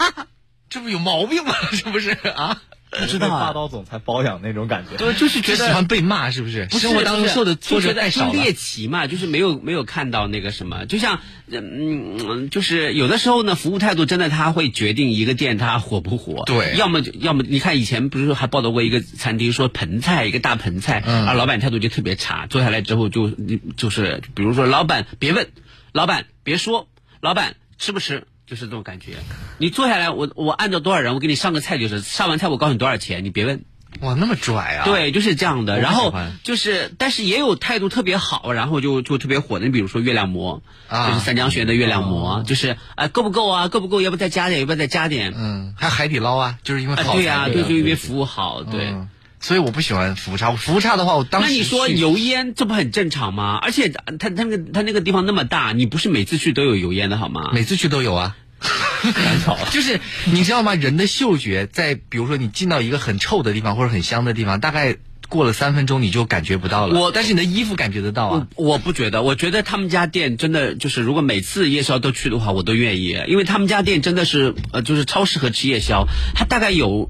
[0.70, 1.54] 这不有毛病吗？
[1.74, 2.62] 是不是啊？
[2.92, 4.98] 不知道啊霸道总裁包养那种感觉。
[4.98, 6.66] 对，就是觉得喜欢被骂，是不是？
[6.66, 8.34] 不是生活当中受的挫折太少了。
[8.34, 16.44] 猎奇嘛，就是没有没有看到那个什么，就像嗯，嗯就是有的时候呢，服务态度真的他会决定一个店它火不火。
[16.46, 23.30] 对要么就要么你看以前不是还报道过一个餐厅说盆菜一个大盆菜，嗯啊，老板态度就特别差，坐下来之后就
[23.78, 25.48] 就是比如说老板别问，
[25.92, 26.88] 老板别说，
[27.22, 28.26] 老板吃不吃。
[28.50, 29.18] 就是这种感觉，
[29.60, 33.64] 你坐下来，我我按照多少人，我给你上个菜就是，上完菜我告诉你多少钱，你别问。
[34.02, 34.86] 哇，那么拽啊！
[34.86, 35.80] 对，就是这样的。
[35.80, 39.66] 然后就是，但是也有态度特别好，然后就就特别火的。
[39.66, 43.68] 你比如说月亮馍，啊就是三江学院的月亮馍，就是啊、够不够啊？
[43.68, 44.00] 够不够？
[44.02, 44.62] 要不再加点？
[44.62, 45.34] 要不要再加点？
[45.36, 48.90] 嗯，还有海底捞啊，就是因为啊，好对呀、才对，就因为服务好，对。
[48.90, 49.10] 嗯
[49.40, 50.52] 所以我不喜欢服务差。
[50.52, 53.58] 服务差的话，我当时那你说油烟，这不很正常吗？
[53.62, 57.52] 而且他他那个他那个地方那么大，你不是每次去都有油烟的好吗？
[57.54, 58.36] 每次去都有啊。
[59.72, 60.76] 就是你知道吗？
[60.76, 64.98] 人的嗅觉在，比如说你进到一个很臭的地方或者很香的地方，大概
[65.30, 67.00] 过了三分钟你就感觉不到了。
[67.00, 68.48] 我但是你的衣服感觉得到啊。
[68.58, 76.06] 我不觉得，我觉得他们家店真的就是，如果每次夜宵都去的话，我都愿意，因为他们家店真的是呃，就是超适合吃夜宵。
[76.36, 77.10] 它大概有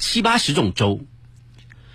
[0.00, 1.02] 七八十种粥，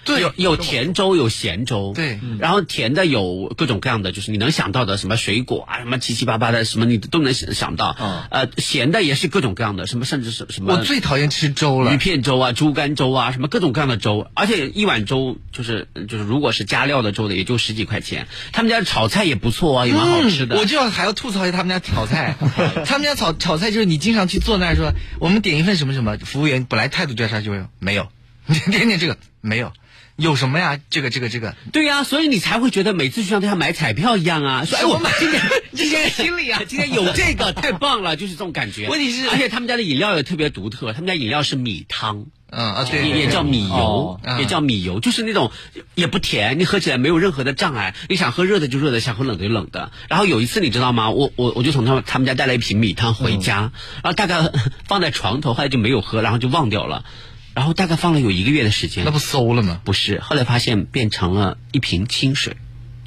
[0.04, 7.96] 对，有有甜粥，有咸粥，对，然后甜的有各种各样的，就是你能想到的什么水果啊，什么七七八八的，什么你都能想想到。
[8.32, 10.74] 呃，咸的也是各种各样的，什么甚至是什么。
[10.74, 18.28] 我最讨厌吃粥了，鱼片粥啊，猪肝粥啊，什么各种各样的粥，而且一碗粥就是就是如果是加料的粥的，也就十几块钱。
[18.52, 20.58] 他们家炒菜也不错啊，也蛮好吃的。
[20.58, 22.36] 我就要还要吐槽一下他们家炒菜，
[22.86, 28.08] 他们家炒炒菜就是你经常去坐那儿说，我们点一份什么什么，服务员本来态度调查就是没有，
[28.48, 29.72] 你 点点这个没有。
[30.16, 30.80] 有什么呀？
[30.90, 34.66] 这个这个这个，对呀，所以你才会觉得每次就像他买彩票一样啊！
[34.66, 35.42] 说哎，我买今天
[35.74, 38.88] 今天心里啊， 今天有这个太棒了，就是这种感觉。
[38.90, 45.52] 问题是，而且他们家的饮料也特别独特，他们家饮料是米汤，嗯啊，对，也叫米油，也叫米油，就是那种
[45.96, 47.96] 也不甜，你喝起来没有任何的障碍。
[48.10, 49.92] 你想喝热的就热的，想喝冷的就冷的。
[50.10, 51.10] 然后有一次你知道吗？
[51.10, 53.72] 我我我就从他们他们家带了一瓶米汤回家，
[54.04, 54.52] 然后大概
[54.88, 57.06] 放在床头，后来就没有喝，然后就忘掉了。
[57.54, 59.82] 然后大概放了有一个月的时间，那不馊了吗？
[59.84, 62.56] 不是，后来发现变成了一瓶清水，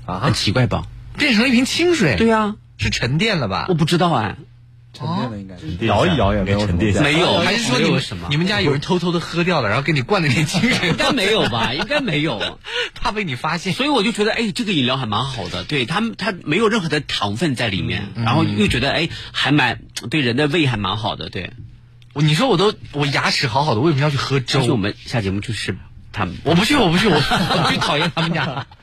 [0.07, 0.87] 啊，很奇怪吧？
[1.17, 2.17] 变成了一瓶清水？
[2.17, 3.67] 对呀，是沉淀了吧？
[3.69, 4.37] 我不知道哎，
[4.93, 8.29] 沉淀了应该是摇一摇也没有沉淀，没有，还是说你们什么？
[8.31, 10.91] 你们家有人偷偷的喝掉了，然后给你灌了点清水？
[10.91, 11.73] 应该没有吧？
[11.73, 12.59] 应该没有，
[12.95, 13.73] 怕被你发现。
[13.73, 19.81] 所以我就觉得，哎，这个饮料还蛮好的，对它，它没有任何的糖分在里面，然后又觉得，哎，还蛮
[20.11, 21.53] 对人的胃还蛮好的，对。
[22.23, 24.65] 你说我都我牙齿好好的，为什么要去喝粥？
[24.67, 25.77] 我们下节目去吃
[26.13, 28.67] 他们，我不去，我不去，我我最讨厌他们家。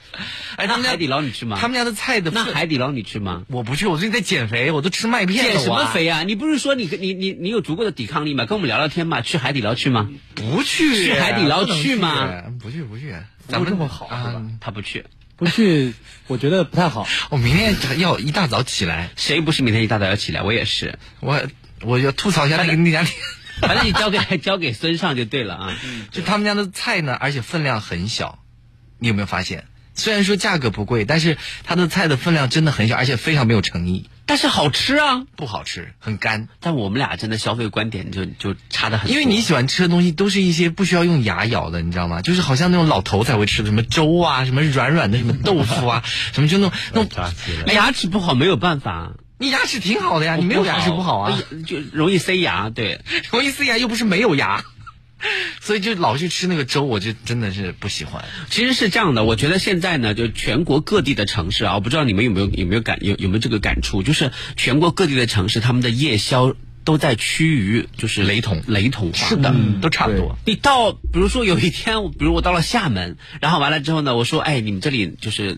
[0.57, 1.57] 哎，他们家海底捞你去吗？
[1.59, 3.43] 他们家的菜的那海底捞你去吗？
[3.47, 5.45] 我不去，我最近在减肥，我都吃麦片。
[5.45, 6.23] 减什么肥啊？
[6.23, 8.45] 你不是说你你你你有足够的抵抗力吗？
[8.45, 10.09] 跟我们聊聊天嘛，去海底捞去吗？
[10.36, 12.43] 不去，去海底捞去吗？
[12.61, 13.15] 不去不去，
[13.47, 14.43] 咱们这么好啊？
[14.59, 15.05] 他不去，
[15.38, 15.93] 不去，
[16.27, 17.07] 我觉得不太好。
[17.32, 20.43] 我明天要一大早起来，谁不是明天一大早要起来？
[20.43, 21.41] 我也是，我
[21.84, 23.13] 我要吐槽一下那个那家店。
[23.61, 25.77] 反正你交给 交给孙尚就对了啊！
[26.09, 28.39] 就他们家的菜呢，而且分量很小，
[28.97, 29.65] 你有没有发现？
[29.93, 34.09] 虽然说价格不贵，但是他的菜的分量真的很小，而且非常没有诚意。
[34.25, 35.25] 但是好吃啊！
[35.36, 36.47] 不好吃，很干。
[36.59, 39.11] 但我们俩真的消费观点就就差的很。
[39.11, 42.23] 因为你喜欢吃的东西都是一些不需要用牙咬的，你知道吗？
[42.23, 46.03] 就是好像那种老头才会吃的，什么粥啊，什么软软的什么豆腐啊，
[46.34, 47.32] 什么就那种那种。
[47.67, 49.11] 牙齿不好没有办法。
[49.41, 54.63] 你牙齿挺好的呀，你没有牙齿不好啊，就容易塞牙，对， 容易塞牙又不是没有牙，
[55.59, 58.23] 所以就老去吃那个粥，我就真的是不喜欢。
[58.51, 66.53] 其实是这样的，我觉得现在呢，就全国各地的城市啊，我不知道你们有没有有没有感有有没有这个感触，就是全国各地的城市他们的夜宵。
[66.84, 70.36] 都在趋于就是雷同雷同化，是的，都差不多。
[70.45, 75.57] 你到，比如说有一天，比如我到了厦门，然后完了之后呢，我说，哎，你们这里就是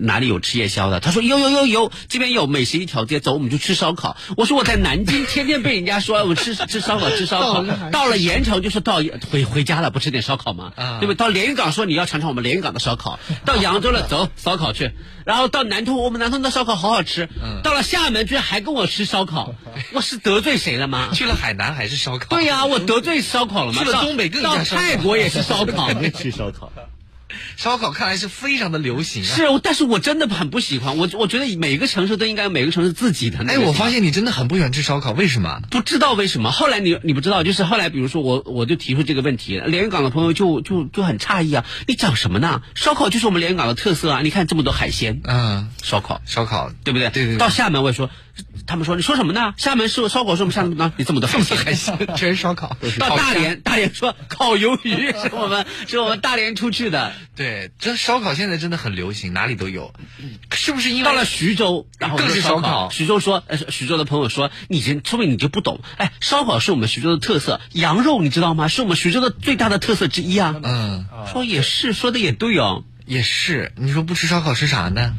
[0.00, 1.00] 哪里有吃夜宵的？
[1.00, 4.16] 他说有有有有，这边有美食一条街，走，我们就吃烧烤。
[4.36, 10.72] 我说我在南京，天天被人家说我吃吃烧烤吃烧烤， 到了盐城就是到回回家了，不吃点烧烤吗？
[11.00, 11.14] 对不对？
[11.14, 14.92] 到连云港说你要尝尝我们连云港的烧烤， 到扬州了走烧烤去，
[15.26, 17.28] 然后到南通，我们南通的烧烤好好吃。
[17.62, 19.54] 到了厦门居然还跟我吃烧烤，
[19.92, 20.53] 我是得罪。
[20.56, 21.10] 谁了吗？
[21.12, 22.26] 去了海南还是烧烤？
[22.28, 23.82] 对呀，我得罪烧烤了吗？
[23.82, 26.72] 去了东北更到泰国也是烧烤， 吃烧烤。
[27.56, 29.22] 烧烤看来是非常的流行。
[29.24, 30.96] 啊是，但是我真的很不喜欢。
[30.98, 33.44] 我我觉得每个城市都应该有每个城市自己的。
[33.46, 35.60] 哎，我发现你真的很不喜欢吃烧烤，为什么？
[35.70, 36.50] 不知道为什么。
[36.52, 42.62] 后来你你不知道，就是后来比如说我我就提出这个问题，连云港的朋友就就就很诧异啊，你讲什么呢？
[42.74, 44.20] 烧烤就是我们连云港的特色啊！
[44.22, 47.10] 你看这么多海鲜，嗯，烧烤烧烤，对不对？
[47.10, 47.36] 对对。
[47.36, 48.10] 到厦门我也说。
[48.66, 49.54] 他们说：“你说什么呢？
[49.58, 50.92] 厦门是烧烤，是我们厦门呢？
[50.96, 51.40] 你这么多海
[51.74, 52.76] 鲜， 全是烧烤。
[52.98, 57.12] 到大连，大连说烤鱿鱼是我们 是我们大连出去的。
[57.36, 59.92] 对，这烧烤现在真的很流行，哪里都有。
[60.52, 62.88] 是不是因为到了徐州，然后更是烧烤？
[62.90, 65.80] 徐州说，呃，徐州的朋友说，你这说明你就不懂。
[65.98, 68.68] 哎，烧烤是我们徐州的特色，羊肉你知道吗？
[68.68, 70.54] 是我们徐州的最大的特色之一啊。
[70.62, 73.72] 嗯，说也是，说的也对哦，也是。
[73.76, 75.14] 你说不吃烧烤吃啥呢？”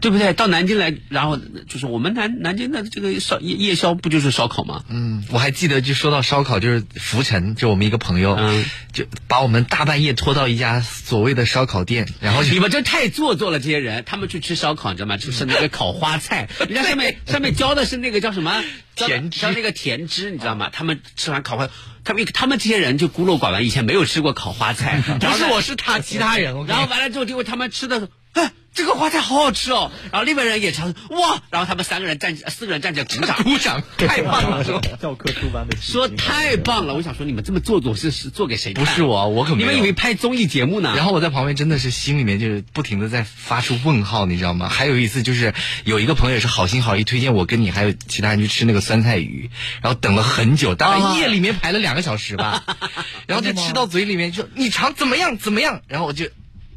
[0.00, 0.32] 对不对？
[0.32, 1.38] 到南京来，然后
[1.68, 4.82] 就是我们南南京的这个烧夜夜宵不就是烧烤吗？
[4.88, 15.16] 嗯，我还记得，就说到烧烤，就是浮尘，就我们一个朋友，嗯，就把我们大半夜拖到一家所谓的烧烤店，然后你们这太做作了，这些人，他们去吃烧烤，你知道吗？
[15.16, 18.62] 就是那个烤花菜， 人家上面上面浇的是那个叫什么
[18.96, 20.70] 甜汁，那个甜汁，你知道吗？
[20.72, 21.68] 他们吃完烤花，
[22.04, 28.52] 他们他们这些人就孤陋寡闻，以前没有吃过烤花菜， 不是我是他其他人，然后完了之后，结果他们吃的，哎。
[28.72, 36.94] 这个花菜好好吃哦，然后另外人也尝，哇，然后他们三个人站，四个人站起来鼓掌，鼓掌，太棒了，说教科书般的，说太棒了。
[36.94, 38.72] 我想说你们这么做作是是做给谁？
[38.72, 40.94] 不是我，我可你们以为拍综艺节目呢？
[40.96, 44.68] 然后我在旁边真的是心里面就是不停的在发出问号，你知道吗？
[44.68, 45.52] 还有一次就是
[45.84, 49.50] 有一个朋友也是好心好意推荐我跟你还有其他人去吃那个酸菜鱼，
[49.82, 52.64] 然后等了很久，大概夜里面排了两个小时吧。
[53.26, 56.26] 然后就吃到嘴里面就你尝怎么样怎么样，然后我就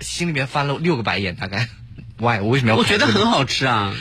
[0.04, 1.70] 心里面翻了六个白眼，大概
[2.20, 2.78] why 我为什么要？
[2.78, 3.96] 我觉得很好吃啊。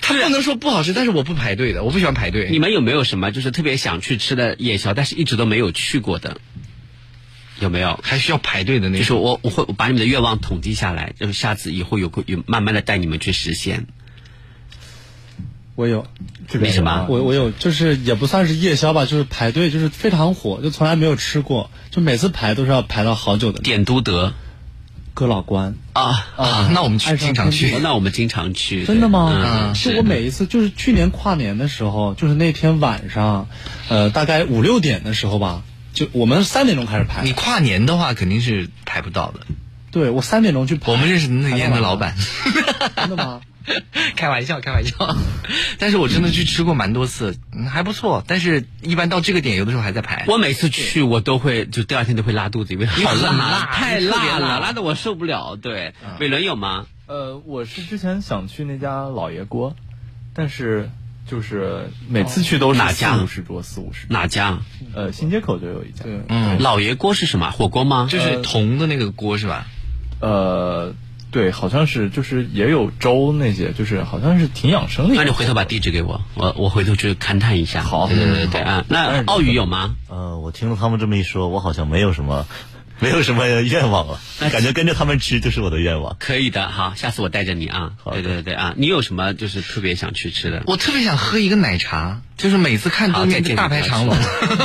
[0.00, 2.48] 他不能说不好吃，但是我不排队的，我不喜欢排队。
[2.50, 6.38] 你们有没有什么就是特别想去吃的夜宵，但是一直都没有去过的？
[7.60, 8.98] 有没有还需要排队的那种？
[8.98, 13.86] 就是我我会把你们的愿望统计下来，就是下次以后有有慢慢的带你们去实现。
[15.76, 16.06] 我有，
[16.60, 17.06] 为什么？
[17.08, 23.60] 我我有，就是也不算是夜宵吧，就是排队，就是非常火，就从来没有吃过，就每次排都是要排到好久的。
[23.60, 24.34] 点都德，
[25.14, 28.84] 哥老关啊啊，那我们去经常去，那我们经常去。
[28.84, 29.70] 真的吗？
[29.70, 33.48] 嗯，是我每一次就是去年跨年的时候，就是那天晚上，
[33.88, 35.62] 呃，大概五六点的时候吧，
[35.92, 37.22] 就我们三点钟开始排。
[37.22, 39.40] 你跨年的话肯定是排不到的。
[39.92, 40.90] 对，我三点钟去排。
[40.90, 42.16] 我们认识的那天的老板。
[42.96, 43.40] 真的吗？
[44.16, 45.16] 开玩笑，开玩笑。
[45.78, 47.36] 但是我真的去吃过蛮多次，
[47.70, 48.22] 还不错。
[48.26, 50.24] 但是一般到这个点，有的时候还在排。
[50.28, 55.56] 我每次去，我都会就第二天都会拉肚子，因为好辣，太辣了，辣的我受不了。
[55.56, 56.86] 对，伟伦有吗？
[57.06, 59.74] 呃，我是之前想去那家老爷锅，
[60.34, 60.90] 但是
[61.26, 63.16] 就是每次去都是哪家？
[63.16, 64.06] 四五十桌，四五十。
[64.08, 64.58] 哪家？
[64.94, 66.04] 呃，新街口就有一家。
[66.28, 67.50] 嗯，老爷锅是什么？
[67.50, 68.08] 火锅吗？
[68.10, 69.66] 就是铜的那个锅是吧？
[70.20, 70.94] 呃。
[71.34, 75.16] 对，好像是，就是也有粥那些，就是好像是挺养生的。
[75.16, 77.82] 那你回头把地址给我，我我回头去勘探一下。
[77.82, 78.84] 好，对对对对啊。
[78.88, 79.96] 那澳宇有吗？
[80.08, 82.46] 呃，我听了他们这么一说，我好像没有什么，
[83.00, 84.20] 没有什么愿望了。
[84.50, 86.16] 感觉跟着他们吃就是我的愿望。
[86.18, 87.92] 可以的，好，下次我带着你啊。
[88.12, 90.62] 对对对啊，你有什么就是特别想去吃的？
[90.66, 92.22] 我特别想喝一个奶茶。
[92.36, 94.16] 就是每次看对面大排长龙，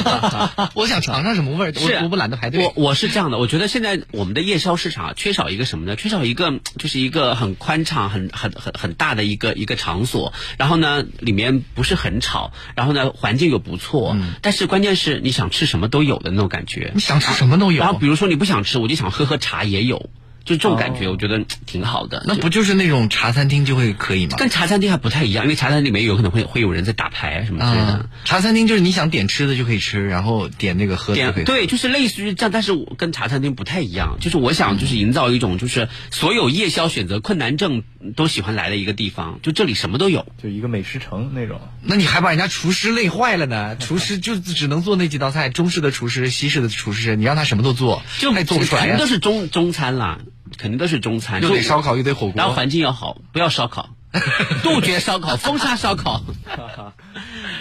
[0.74, 2.64] 我想尝尝什么味儿，我我不懒得排队。
[2.64, 5.96] 我我是这样的，我觉得现在我们的夜宵市场缺少一个什么呢？
[5.96, 10.34] 缺少一个就是一个很宽敞、很很很很大的一个一个场所。
[10.58, 14.18] 然后呢，里面不是很吵，然后呢，环境又不错。
[14.42, 16.92] 但是关键是你想吃什么都有的那种感觉。
[16.96, 17.84] 你想吃什么都有。
[17.84, 20.10] 然后比如说你不想吃，我就想喝喝茶也有。
[20.50, 22.24] 就这种感觉，我觉得挺好的。
[22.26, 24.36] 那不就是那种茶餐厅就会可以吗？
[24.38, 28.10] 跟茶餐厅还不太一样，因为茶餐厅里面有可能会会有人在打牌什么之类的。
[28.26, 31.44] 茶餐厅就是你想点吃的就可以吃，然后点那个喝的可以。
[31.44, 34.18] 对，就是类似于这样，但是我跟茶餐厅不太一样。
[34.20, 37.84] 就是我想就是营造一种就是所有夜宵选择困难症
[38.16, 41.62] 都喜欢来的一个地方，就这里什么都有，就一个美食城那种。
[41.84, 43.78] 那你还把人家厨师累坏了呢？
[43.80, 48.82] 厨师就只能做那几道菜，中式的厨师、西式的厨师，你让他什么都做，就做不出来。
[48.82, 50.20] 肯定都是中中餐啦。
[50.58, 53.90] 肯定都是中餐，又得烧烤又得火锅，然后环境要好，不要烧烤，
[54.64, 56.22] 杜绝烧烤，封杀烧烤。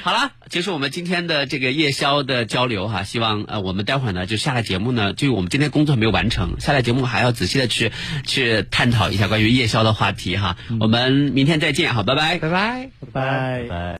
[0.02, 7.92] 好了，结束我们今天的这个夜宵的交流哈，希望呃我们待会儿呢就下来节目呢，就我们今天工作还没有完成，下来节目还要仔细的去
[8.24, 10.56] 去探讨一下关于夜宵的话题哈。
[10.80, 13.96] 我们明天再见，好，拜拜，拜拜，拜拜。